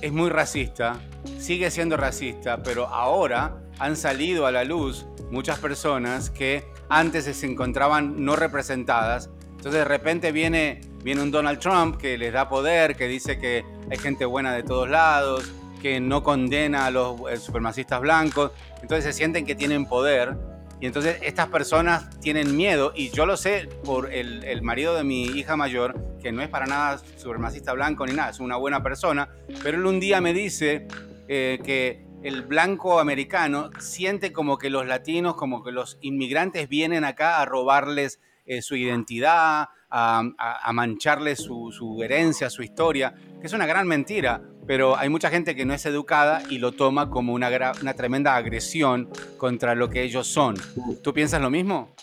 es 0.01 0.13
muy 0.13 0.29
racista, 0.29 1.01
sigue 1.39 1.71
siendo 1.71 1.97
racista, 1.97 2.63
pero 2.63 2.89
ahora 2.89 3.61
han 3.79 3.97
salido 3.97 4.47
a 4.47 4.53
la 4.53 4.65
luz 4.65 5.07
muchas 5.31 5.59
personas 5.59 6.31
que 6.31 6.65
antes 6.89 7.25
se 7.25 7.47
encontraban 7.47 8.25
no 8.25 8.37
representadas 8.37 9.31
entonces 9.65 9.81
de 9.81 9.89
repente 9.89 10.31
viene, 10.31 10.83
viene 11.03 11.23
un 11.23 11.31
Donald 11.31 11.59
Trump 11.59 11.97
que 11.97 12.19
les 12.19 12.35
da 12.35 12.51
poder, 12.51 12.97
que 12.97 13.09
dice 13.09 13.39
que 13.39 13.65
hay 13.91 13.97
gente 13.97 14.27
buena 14.27 14.53
de 14.53 14.63
todos 14.63 14.91
lados, 14.91 15.51
que 15.81 16.01
no 16.01 16.23
condena 16.23 16.85
a 16.85 16.91
los 16.91 17.19
eh, 17.31 17.39
supremacistas 17.39 17.99
blancos. 18.03 18.53
Entonces 18.83 19.05
se 19.05 19.15
sienten 19.15 19.47
que 19.47 19.55
tienen 19.55 19.87
poder. 19.87 20.37
Y 20.83 20.87
entonces 20.87 21.17
estas 21.23 21.49
personas 21.49 22.21
tienen 22.21 22.55
miedo, 22.55 22.93
y 22.95 23.09
yo 23.09 23.25
lo 23.25 23.39
sé 23.39 23.71
por 23.87 24.13
el, 24.13 24.61
marido 24.61 24.95
de 24.97 25.03
mi 25.03 25.23
hija 25.23 25.57
mayor, 25.57 25.99
que 26.21 26.31
no 26.31 26.43
es 26.43 26.51
para 26.51 26.67
nada 26.67 27.01
supremacista 27.17 27.73
blanco 27.73 28.05
ni 28.05 28.13
nada, 28.13 28.33
es 28.33 28.41
una 28.41 28.57
buena 28.57 28.83
persona, 28.83 29.31
pero 29.63 29.79
él 29.79 29.87
un 29.87 29.99
día 29.99 30.21
me 30.21 30.35
dice 30.35 30.87
eh, 31.27 31.59
que 31.65 32.05
el 32.23 32.43
blanco 32.43 33.01
americano 33.01 33.71
siente 33.79 34.31
como 34.31 34.59
que 34.59 34.69
los 34.69 34.87
latinos, 34.87 35.37
como 35.37 35.65
que 35.65 35.73
los 35.73 35.97
inmigrantes 36.03 36.69
vienen 36.69 37.05
acá 37.05 37.41
a 37.41 37.47
robarles 37.47 38.21
eh, 38.47 38.63
su 38.63 38.77
identidad, 38.77 39.69
a, 39.97 40.73
mancharle 40.73 41.37
su, 41.37 42.01
herencia, 42.03 42.51
su 42.51 42.63
historia, 42.63 43.15
que 43.41 43.47
es 43.47 43.53
una 43.53 43.67
gran 43.67 43.87
mentira, 43.87 44.43
pero 44.67 44.97
hay 44.97 45.09
mucha 45.09 45.31
gente 45.31 45.55
que 45.55 45.65
no 45.65 45.73
es 45.73 45.87
educada 45.87 46.43
y 46.51 46.59
lo 46.59 46.73
toma 46.73 47.11
como 47.11 47.33
una, 47.33 47.49
una 47.81 47.95
tremenda 47.95 48.35
agresión 48.35 49.09
contra 49.37 49.75
lo 49.75 49.89
que 49.89 50.03
ellos 50.03 50.27
son. 50.27 50.57
¿Tú 51.03 51.15
piensas 51.15 51.41
lo 51.41 51.51
mismo? 51.51 51.95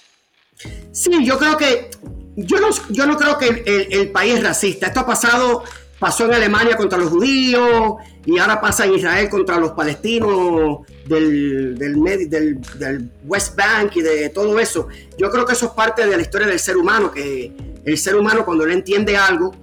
Sí, 0.92 1.26
yo 1.26 1.38
creo 1.38 1.58
que, 1.58 1.90
yo 2.36 2.60
no, 2.60 2.70
yo 2.90 3.06
no 3.06 3.18
creo 3.18 3.38
que 3.38 3.48
el, 3.48 3.88
el 3.92 4.12
país 4.12 4.36
es 4.36 4.44
racista. 4.44 4.88
Esto 4.88 5.02
ha 5.02 5.06
pasado 5.06 5.64
pasó 6.02 6.26
en 6.26 6.34
Alemania 6.34 6.76
contra 6.76 6.98
los 6.98 7.12
judíos 7.12 7.94
y 8.26 8.40
ahora 8.40 8.60
pasa 8.60 8.86
en 8.88 8.96
Israel 8.96 9.30
contra 9.30 9.60
los 9.60 9.74
palestinos 9.74 10.80
del, 11.06 11.78
del, 11.78 12.60
del, 12.60 13.12
West 13.24 13.56
Bank 13.56 13.98
y 13.98 14.02
de 14.02 14.30
todo 14.30 14.60
eso. 14.60 14.88
Yo 15.20 15.30
creo 15.30 15.46
que 15.46 15.54
eso 15.54 15.68
es 15.68 15.72
parte 15.74 16.08
de 16.08 16.18
la 16.18 16.24
historia 16.24 16.48
del 16.48 16.58
ser 16.58 16.76
humano, 16.76 17.12
que 17.12 17.54
el 17.86 17.98
ser 18.00 18.16
humano 18.16 18.44
cuando 18.44 18.66
no 18.66 18.74
entiende 18.74 19.16
algo, 19.16 19.54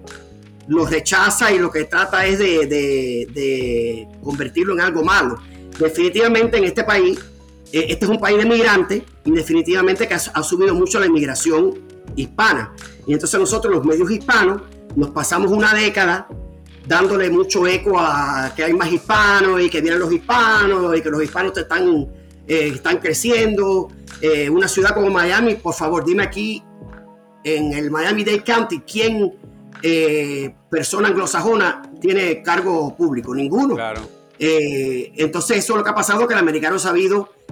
lo 0.68 0.86
rechaza 0.86 1.50
y 1.50 1.58
lo 1.58 1.72
que 1.72 1.86
trata 1.86 2.24
es 2.24 2.38
de, 2.38 4.06
convertirlo 4.22 4.74
en 4.74 4.80
algo 4.80 5.02
malo. 5.02 5.40
Definitivamente 5.76 6.58
en 6.58 6.64
este 6.64 6.84
país, 6.84 7.18
eh, 7.72 7.86
este 7.88 8.04
es 8.04 8.10
un 8.12 8.20
país 8.20 8.38
de 8.38 8.46
migrantes 8.46 9.02
y 9.24 9.32
definitivamente 9.32 10.06
que 10.06 10.14
ha, 10.14 10.20
ha 10.34 10.42
subido 10.44 10.72
mucho 10.72 11.00
la 11.00 11.06
inmigración 11.06 11.80
hispana. 12.14 12.72
Y 13.08 13.14
entonces 13.14 13.40
nosotros 13.40 13.74
los 13.74 13.84
medios 13.86 14.10
hispanos 14.10 14.62
nos 14.94 15.10
pasamos 15.10 15.50
una 15.50 15.72
década 15.72 16.28
dándole 16.86 17.30
mucho 17.30 17.66
eco 17.66 17.98
a 17.98 18.52
que 18.54 18.64
hay 18.64 18.74
más 18.74 18.92
hispanos 18.92 19.62
y 19.62 19.70
que 19.70 19.80
vienen 19.80 19.98
los 19.98 20.12
hispanos 20.12 20.94
y 20.96 21.00
que 21.00 21.08
los 21.08 21.22
hispanos 21.22 21.56
están, 21.56 22.06
eh, 22.46 22.72
están 22.74 22.98
creciendo. 22.98 23.88
Eh, 24.20 24.50
una 24.50 24.68
ciudad 24.68 24.94
como 24.94 25.08
Miami, 25.08 25.54
por 25.54 25.72
favor, 25.72 26.04
dime 26.04 26.22
aquí 26.22 26.62
en 27.44 27.72
el 27.72 27.90
Miami-Dade 27.90 28.44
County 28.44 28.80
quién 28.80 29.32
eh, 29.82 30.54
persona 30.70 31.08
anglosajona 31.08 31.90
tiene 32.02 32.42
cargo 32.42 32.94
público, 32.94 33.34
ninguno. 33.34 33.74
Claro. 33.74 34.02
entonces 34.38 35.56
eso 35.56 35.72
es 35.72 35.78
lo 35.78 35.82
que 35.82 35.90
ha 35.90 35.94
pasado, 35.94 36.28
que 36.28 36.34
el 36.34 36.40
americano 36.40 36.78
se 36.78 36.88
ha, 36.88 36.92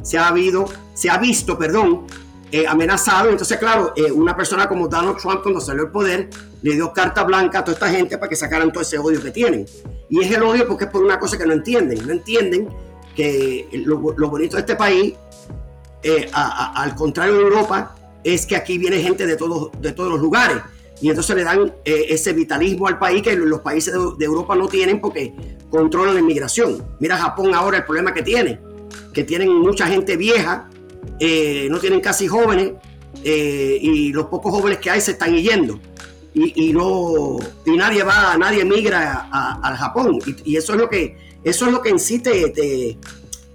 se 0.03 0.19
ha, 0.19 0.29
habido, 0.29 0.67
se 0.93 1.09
ha 1.09 1.17
visto, 1.17 1.59
perdón, 1.59 2.07
eh, 2.53 2.65
amenazado. 2.67 3.31
Entonces, 3.31 3.59
claro, 3.59 3.93
eh, 3.97 4.13
una 4.13 4.37
persona 4.37 4.69
como 4.69 4.87
Donald 4.87 5.17
Trump, 5.17 5.43
cuando 5.43 5.61
salió 5.61 5.83
al 5.83 5.91
poder, 5.91 6.31
le 6.63 6.75
dio 6.75 6.93
carta 6.93 7.25
blanca 7.25 7.59
a 7.59 7.65
toda 7.65 7.75
esta 7.75 7.91
gente 7.91 8.19
para 8.19 8.29
que 8.29 8.37
sacaran 8.37 8.73
todo 8.73 8.83
ese 8.83 8.99
odio 8.99 9.21
que 9.21 9.33
tienen. 9.33 9.67
Y 10.09 10.23
es 10.23 10.31
el 10.31 10.43
odio 10.45 10.67
porque 10.69 10.85
es 10.85 10.91
por 10.91 11.03
una 11.03 11.19
cosa 11.19 11.37
que 11.37 11.45
no 11.45 11.53
entienden. 11.53 12.07
No 12.07 12.13
entienden 12.13 12.69
que 13.17 13.69
lo, 13.85 13.99
bonito 13.99 14.57
de 14.57 14.61
este 14.61 14.77
país, 14.77 15.15
eh, 16.05 16.31
al 16.33 16.95
contrario 16.95 17.35
de 17.35 17.41
Europa, 17.41 17.97
es 18.23 18.47
que 18.47 18.55
aquí 18.55 18.79
viene 18.79 19.03
gente 19.03 19.27
de 19.27 19.37
todos, 19.37 19.71
de 19.81 19.91
todos 19.91 20.13
los 20.13 20.21
lugares. 20.21 20.59
Y 21.01 21.09
entonces 21.09 21.35
le 21.35 21.43
dan 21.43 21.75
ese 21.85 22.33
vitalismo 22.33 22.87
al 22.87 22.99
país 22.99 23.23
que 23.23 23.35
los 23.35 23.61
países 23.61 23.93
de, 23.93 23.99
de 24.17 24.25
Europa 24.25 24.55
no 24.55 24.69
tienen 24.69 25.01
porque 25.01 25.35
controlan 25.69 26.15
la 26.15 26.21
inmigración. 26.21 26.83
Mira 27.01 27.19
Japón 27.19 27.55
ahora 27.55 27.79
el 27.79 27.85
problema 27.85 28.15
que 28.15 28.23
tiene, 28.23 28.61
que 29.13 29.25
tienen 29.25 29.53
mucha 29.53 29.87
gente 29.89 30.17
vieja 30.17 30.71
eh, 31.21 31.69
no 31.71 31.79
tienen 31.79 32.01
casi 32.01 32.27
jóvenes 32.29 32.73
eh, 33.25 33.79
y 33.81 34.13
los 34.13 34.27
pocos 34.27 34.53
jóvenes 34.53 34.79
que 34.79 34.91
hay 34.91 35.01
se 35.01 35.13
están 35.13 35.35
yendo. 35.35 35.79
Y, 36.39 36.75
no 36.75 37.39
y 37.65 37.77
nadie 37.79 38.03
va, 38.03 38.37
nadie 38.37 38.63
migra 38.63 39.27
al 39.63 39.75
Japón. 39.77 40.19
Y, 40.45 40.55
eso 40.57 40.75
es 40.75 40.79
lo 40.79 40.87
que 40.87 41.17
eso 41.43 41.65
es 41.65 41.73
lo 41.73 41.81
que 41.81 41.89
en 41.89 41.99
sí 41.99 42.19
te, 42.19 42.53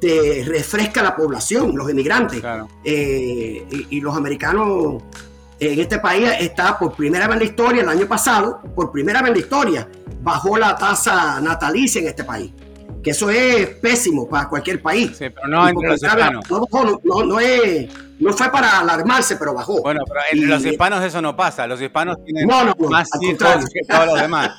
te 0.01 0.43
refresca 0.45 1.03
la 1.03 1.15
población, 1.15 1.77
los 1.77 1.89
inmigrantes. 1.89 2.43
Eh, 2.83 3.85
y, 3.89 4.01
los 4.01 4.17
americanos 4.17 5.03
en 5.59 5.79
este 5.79 5.99
país 5.99 6.27
está 6.39 6.77
por 6.79 6.93
primera 6.93 7.27
vez 7.27 7.35
en 7.35 7.39
la 7.39 7.45
historia, 7.45 7.81
el 7.83 7.89
año 7.89 8.07
pasado, 8.07 8.61
por 8.75 8.91
primera 8.91 9.21
vez 9.21 9.29
en 9.29 9.35
la 9.35 9.39
historia, 9.41 9.89
bajó 10.23 10.57
la 10.57 10.75
tasa 10.75 11.39
natalicia 11.39 12.01
en 12.01 12.07
este 12.07 12.23
país. 12.23 12.51
Que 13.03 13.11
eso 13.11 13.29
es 13.29 13.67
pésimo 13.67 14.29
para 14.29 14.47
cualquier 14.47 14.81
país. 14.81 15.17
Sí, 15.17 15.29
pero 15.29 15.47
no 15.47 15.67
entre 15.67 15.89
los 15.89 16.03
hispanos. 16.03 16.49
No, 16.49 17.23
no, 17.25 17.39
es, 17.39 17.89
no, 18.19 18.33
fue 18.33 18.51
para 18.51 18.79
alarmarse, 18.79 19.35
pero 19.37 19.53
bajó. 19.53 19.81
Bueno, 19.81 20.03
pero 20.07 20.19
entre 20.31 20.47
los 20.47 20.65
hispanos 20.65 21.03
eso 21.03 21.21
no 21.21 21.35
pasa. 21.35 21.65
Los 21.65 21.81
hispanos 21.81 22.17
tienen 22.23 22.47
más 22.47 23.09
hijos 23.21 23.65
que 23.73 23.81
todos 23.87 24.05
los 24.05 24.21
demás. 24.21 24.51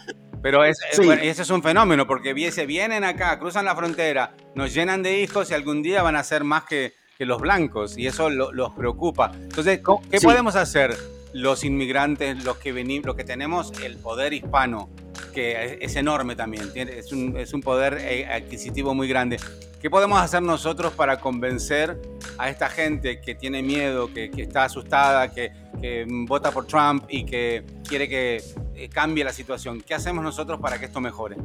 Pero 0.43 0.65
ese 0.65 1.43
es 1.43 1.51
un 1.51 1.63
fenómeno, 1.63 2.07
porque 2.07 2.35
vienen 2.35 3.05
acá, 3.05 3.39
cruzan 3.39 3.65
la 3.65 3.77
frontera, 3.77 4.33
nos 4.55 4.75
llenan 4.75 5.03
de 5.03 5.21
hijos 5.21 5.51
y 5.51 5.55
algún 5.55 5.83
día 5.83 6.03
van 6.03 6.17
a 6.17 6.25
ser 6.25 6.43
más 6.43 6.65
que, 6.65 6.95
que 7.17 7.25
los 7.25 7.41
blancos, 7.41 7.97
y 7.97 8.09
eso 8.09 8.29
los 8.29 8.73
preocupa. 8.73 9.31
Entonces, 9.35 9.81
¿qué 10.11 10.21
podemos 10.21 10.57
hacer 10.57 10.97
los 11.33 11.65
inmigrantes, 11.65 12.45
los 12.45 12.59
que, 12.59 12.73
venimos, 12.73 13.07
los 13.07 13.17
que 13.17 13.25
tenemos 13.25 13.73
el 13.83 13.97
poder 13.97 14.33
hispano, 14.33 14.91
que 15.33 15.79
es, 15.81 15.97
enorme 15.97 16.37
también, 16.37 16.71
es 16.75 17.13
un, 17.13 17.37
es 17.37 17.53
un 17.53 17.61
poder 17.61 17.99
eh, 18.01 18.27
adquisitivo 18.27 18.95
muy 18.95 19.09
grande? 19.09 19.39
¿Qué 19.81 19.91
podemos 19.91 20.21
hacer 20.21 20.43
nosotros 20.43 20.93
para 20.93 21.19
convencer 21.19 22.01
a 22.39 22.49
esta 22.49 22.69
gente 22.69 23.21
que 23.21 23.35
tiene 23.35 23.63
miedo, 23.63 24.13
que, 24.13 24.31
está 24.37 24.65
asustada, 24.65 25.33
que, 25.33 25.51
que 25.81 26.07
vota 26.09 26.53
por 26.53 26.67
Trump 26.67 27.05
y 27.09 27.25
que 27.25 27.65
quiere 27.89 28.09
que 28.09 28.41
eh, 28.75 28.89
cambie 28.89 29.23
la 29.23 29.33
situación. 29.33 29.81
¿Qué 29.81 29.95
hacemos 29.95 30.25
nosotros 30.25 30.59
para 30.61 30.79
que 30.79 30.87
esto 30.87 31.01
mejore? 31.01 31.37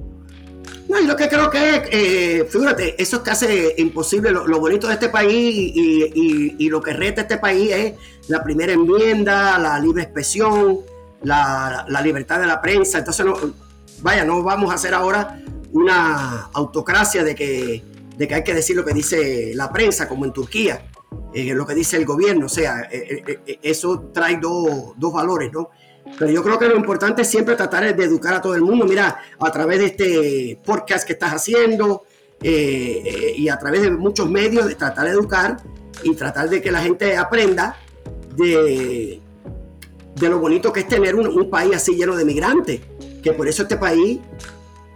No, 0.89 1.00
y 1.00 1.06
lo 1.06 1.15
que 1.15 1.28
creo 1.28 1.50
que 1.50 1.69
es, 1.69 1.82
eh, 1.91 2.47
fíjate, 2.50 3.02
eso 3.02 3.17
es 3.17 3.21
casi 3.21 3.45
imposible. 3.78 4.32
Lo, 4.32 4.60
bonito 4.60 4.88
de 4.88 4.93
este 4.93 5.10
país 5.10 5.71
y, 5.76 6.69
lo 6.69 6.82
que 6.82 6.93
reta 6.93 7.21
este 7.21 7.38
país 7.38 7.71
es 7.71 7.93
la 8.30 8.43
primera 8.43 8.73
enmienda, 8.73 9.60
la 9.60 9.78
libre 9.80 10.04
expresión, 10.04 10.80
la, 11.23 11.86
libertad 12.04 12.39
de 12.39 12.47
la 12.47 12.62
prensa. 12.62 13.00
Entonces, 13.00 13.26
no, 13.26 13.36
vaya, 14.01 14.23
no 14.23 14.43
vamos 14.43 14.71
a 14.71 14.75
hacer 14.75 14.93
ahora 14.93 15.41
una 15.71 16.49
autocracia 16.53 17.23
de 17.23 17.36
que, 17.36 17.83
de 18.17 18.27
que 18.27 18.36
hay 18.36 18.43
que 18.43 18.53
decir 18.53 18.75
lo 18.75 18.86
que 18.86 18.93
dice 18.93 19.51
la 19.55 19.71
prensa, 19.71 20.07
como 20.07 20.25
en 20.25 20.33
Turquía, 20.33 20.89
eh, 21.33 21.53
lo 21.53 21.65
que 21.65 21.75
dice 21.75 21.97
el 21.97 22.05
gobierno. 22.05 22.45
O 22.47 22.49
sea, 22.49 22.89
eso 23.62 24.12
trae 24.13 24.39
dos 24.39 25.13
valores, 25.13 25.51
¿no? 25.51 25.69
Pero 26.17 26.31
yo 26.31 26.43
creo 26.43 26.57
que 26.57 26.67
lo 26.67 26.75
importante 26.75 27.21
es 27.21 27.27
siempre 27.27 27.55
tratar 27.55 27.95
de 27.95 28.03
educar 28.03 28.33
a 28.33 28.41
todo 28.41 28.55
el 28.55 28.62
mundo. 28.62 28.86
Mira, 28.86 29.19
a 29.39 29.51
través 29.51 29.79
de 29.79 29.86
este 29.86 30.60
podcast 30.63 31.05
que 31.05 31.13
estás 31.13 31.33
haciendo 31.33 32.03
eh, 32.41 33.01
eh, 33.05 33.33
y 33.36 33.49
a 33.49 33.57
través 33.57 33.81
de 33.81 33.91
muchos 33.91 34.29
medios, 34.29 34.67
de 34.67 34.75
tratar 34.75 35.05
de 35.05 35.12
educar 35.12 35.57
y 36.03 36.15
tratar 36.15 36.49
de 36.49 36.62
que 36.62 36.71
la 36.71 36.81
gente 36.81 37.17
aprenda 37.17 37.77
de, 38.36 39.19
de 40.15 40.29
lo 40.29 40.39
bonito 40.39 40.71
que 40.71 40.81
es 40.81 40.88
tener 40.88 41.15
un, 41.15 41.49
país 41.49 41.75
así 41.75 41.95
lleno 41.95 42.15
de 42.15 42.25
migrantes. 42.25 42.81
Que 43.27 43.33
por 43.33 43.45
eso 43.45 43.63
este 43.63 43.75
país 43.75 44.21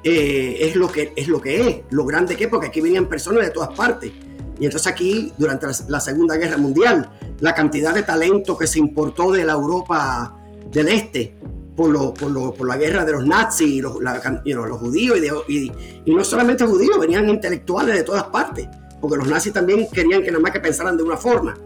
eh, 0.05 0.57
es, 0.61 0.77
lo 0.77 0.89
que, 0.89 1.11
es 1.17 1.27
lo 1.27 1.41
que 1.41 1.67
es, 1.67 1.77
lo 1.89 2.05
grande 2.05 2.37
que 2.37 2.45
es, 2.45 2.49
porque 2.49 2.67
aquí 2.67 2.79
venían 2.79 3.07
personas 3.07 3.43
de 3.43 3.49
todas 3.51 3.75
partes. 3.75 4.09
Y 4.57 4.63
entonces 4.63 4.87
aquí, 4.87 5.33
durante 5.37 5.67
la 5.89 5.99
Segunda 5.99 6.37
Guerra 6.37 6.55
Mundial, 6.55 7.11
la 7.41 7.53
cantidad 7.53 7.93
de 7.93 8.03
talento 8.03 8.57
que 8.57 8.67
se 8.67 8.79
importó 8.79 9.33
de 9.33 9.43
la 9.43 9.51
Europa 9.51 10.33
del 10.71 10.87
este 10.87 11.35
por, 11.75 12.13
por, 12.13 12.65
la 12.65 12.77
guerra 12.77 13.03
de 13.03 13.11
los 13.11 13.25
nazis 13.25 13.81
los, 13.81 13.97
los 13.99 14.77
judíos 14.77 15.17
y, 15.49 15.69
no 16.05 16.23
solamente 16.23 16.65
judíos, 16.65 16.97
venían 16.97 17.27
intelectuales 17.27 17.95
de 17.95 18.03
todas 18.03 18.23
partes, 18.25 18.65
porque 19.01 19.17
los 19.17 19.27
nazis 19.27 19.51
también 19.51 19.89
querían 19.91 20.23
que 20.23 20.31
nada 20.31 20.41
más 20.41 20.53
que 20.53 20.61
pensaran 20.61 20.95
de 20.95 21.03
una 21.03 21.17
forma. 21.17 21.57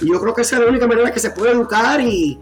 Y 0.00 0.08
yo 0.08 0.20
creo 0.20 0.32
que 0.32 0.42
esa 0.42 0.54
es 0.54 0.62
la 0.62 0.68
única 0.68 0.86
manera 0.86 1.10
que 1.10 1.18
se 1.18 1.30
puede 1.30 1.50
educar 1.50 2.00
y 2.00 2.38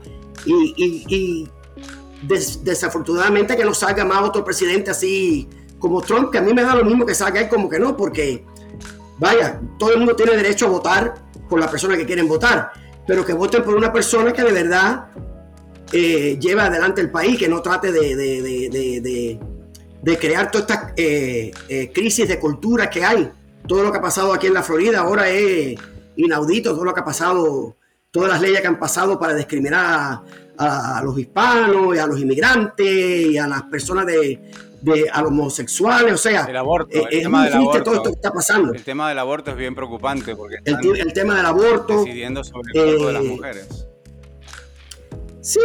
desafortunadamente 2.22 3.56
que 3.56 3.64
no 3.64 3.74
salga 3.74 4.04
más 4.04 4.22
otro 4.22 4.44
presidente 4.44 4.90
así 4.90 5.48
como 5.78 6.02
Trump, 6.02 6.30
que 6.30 6.38
a 6.38 6.42
mí 6.42 6.52
me 6.52 6.62
da 6.62 6.74
lo 6.74 6.84
mismo 6.84 7.06
que 7.06 7.14
salga 7.14 7.40
él 7.40 7.48
como 7.48 7.68
que 7.68 7.78
no, 7.78 7.96
porque 7.96 8.44
vaya, 9.18 9.60
todo 9.78 9.92
el 9.92 9.98
mundo 9.98 10.14
tiene 10.14 10.36
derecho 10.36 10.66
a 10.66 10.68
votar 10.68 11.14
por 11.48 11.58
la 11.58 11.70
persona 11.70 11.96
que 11.96 12.06
quieren 12.06 12.28
votar, 12.28 12.70
pero 13.06 13.24
que 13.24 13.32
voten 13.32 13.64
por 13.64 13.74
una 13.74 13.92
persona 13.92 14.32
que 14.32 14.42
de 14.42 14.52
verdad 14.52 15.06
eh, 15.92 16.38
lleva 16.38 16.66
adelante 16.66 17.00
el 17.00 17.10
país, 17.10 17.38
que 17.38 17.48
no 17.48 17.60
trate 17.60 17.90
de, 17.90 18.14
de, 20.02 20.18
crear 20.18 20.50
todas 20.50 20.70
estas 20.70 20.92
eh, 20.96 21.50
eh, 21.68 21.90
crisis 21.92 22.28
de 22.28 22.38
cultura 22.38 22.88
que 22.88 23.04
hay. 23.04 23.30
Todo 23.66 23.82
lo 23.82 23.92
que 23.92 23.98
ha 23.98 24.02
pasado 24.02 24.32
aquí 24.32 24.46
en 24.46 24.54
la 24.54 24.62
Florida 24.62 25.00
ahora 25.00 25.28
es 25.28 25.78
inaudito, 26.16 26.72
todo 26.72 26.84
lo 26.84 26.94
que 26.94 27.00
ha 27.00 27.04
pasado, 27.04 27.76
todas 28.10 28.30
las 28.30 28.40
leyes 28.40 28.60
que 28.60 28.68
han 28.68 28.78
pasado 28.78 29.18
para 29.18 29.34
discriminar 29.34 29.84
a, 29.84 30.22
los 31.02 31.18
hispanos 31.18 31.96
y 31.96 31.98
a 31.98 32.06
los 32.06 32.20
inmigrantes 32.20 32.86
y 32.86 33.38
a 33.38 33.46
las 33.46 33.62
personas 33.64 34.06
de, 34.06 34.40
a 35.12 35.22
los 35.22 35.30
homosexuales, 35.30 36.14
o 36.14 36.18
sea, 36.18 36.44
el 36.44 36.56
aborto, 36.56 37.08
el 37.08 37.22
tema 37.22 37.44
del 37.44 37.54
aborto, 37.54 37.82
todo 37.82 37.94
esto 37.96 38.10
que 38.10 38.16
está 38.16 38.32
pasando. 38.32 38.72
El 38.72 38.82
tema 38.82 39.08
del 39.08 39.18
aborto 39.18 39.50
es 39.50 39.56
bien 39.56 39.74
preocupante 39.74 40.34
porque 40.36 40.56
el, 40.64 41.12
tema 41.12 41.36
del 41.36 41.46
aborto 41.46 42.04
decidiendo 42.04 42.42
sobre 42.44 42.72
el 42.74 42.84
cuerpo 42.84 43.06
de 43.06 43.12
las 43.12 43.24
mujeres. 43.24 43.86
Sí, 45.42 45.60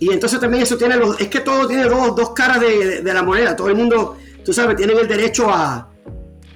y 0.00 0.10
entonces 0.10 0.40
también 0.40 0.64
eso 0.64 0.76
tiene 0.76 0.96
los, 0.96 1.20
es 1.20 1.28
que 1.28 1.40
todo 1.40 1.68
tiene 1.68 1.84
dos, 1.84 2.16
dos 2.16 2.30
caras 2.30 2.60
de, 2.60 3.02
de, 3.02 3.14
la 3.14 3.22
moneda, 3.22 3.54
todo 3.54 3.68
el 3.68 3.76
mundo, 3.76 4.16
tú 4.44 4.52
sabes, 4.52 4.76
tienen 4.76 4.98
el 4.98 5.06
derecho 5.06 5.48
a, 5.48 5.88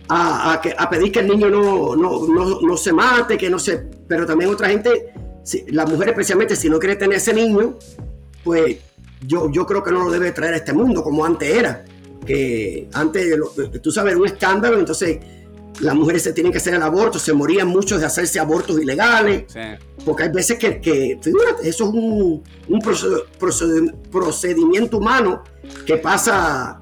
a, 0.08 0.60
a, 0.78 0.90
pedir 0.90 1.12
que 1.12 1.20
el 1.20 1.28
niño 1.28 1.48
no, 1.48 1.94
no, 1.96 2.26
no, 2.26 2.60
no, 2.60 2.76
se 2.76 2.92
mate, 2.92 3.38
que 3.38 3.48
no 3.48 3.58
se, 3.58 3.78
pero 4.08 4.26
también 4.26 4.50
otra 4.50 4.68
gente, 4.68 5.12
si, 5.44 5.64
las 5.70 5.88
mujeres 5.88 6.12
especialmente, 6.12 6.56
si 6.56 6.68
no 6.68 6.78
quiere 6.78 6.96
tener 6.96 7.18
ese 7.18 7.32
niño, 7.32 7.78
pues 8.42 8.78
yo, 9.20 9.50
yo 9.52 9.66
creo 9.66 9.82
que 9.82 9.92
no 9.92 10.04
lo 10.04 10.10
debe 10.10 10.32
traer 10.32 10.54
a 10.54 10.56
este 10.56 10.72
mundo 10.72 11.02
como 11.02 11.24
antes 11.24 11.54
era, 11.54 11.84
que 12.26 12.88
antes, 12.92 13.36
tú 13.82 13.92
sabes, 13.92 14.16
un 14.16 14.26
escándalo, 14.26 14.78
entonces 14.78 15.18
las 15.80 15.94
mujeres 15.94 16.22
se 16.22 16.32
tienen 16.32 16.52
que 16.52 16.58
hacer 16.58 16.74
el 16.74 16.82
aborto, 16.82 17.18
se 17.18 17.32
morían 17.32 17.68
muchos 17.68 18.00
de 18.00 18.06
hacerse 18.06 18.38
abortos 18.40 18.80
ilegales, 18.80 19.44
porque 20.04 20.24
hay 20.24 20.28
veces 20.30 20.58
que, 20.58 20.80
que 20.80 21.18
fíjate, 21.20 21.68
eso 21.68 21.84
es 21.84 21.90
un, 21.90 22.42
un 22.68 23.98
procedimiento 24.10 24.98
humano 24.98 25.42
que 25.84 25.96
pasa 25.96 26.80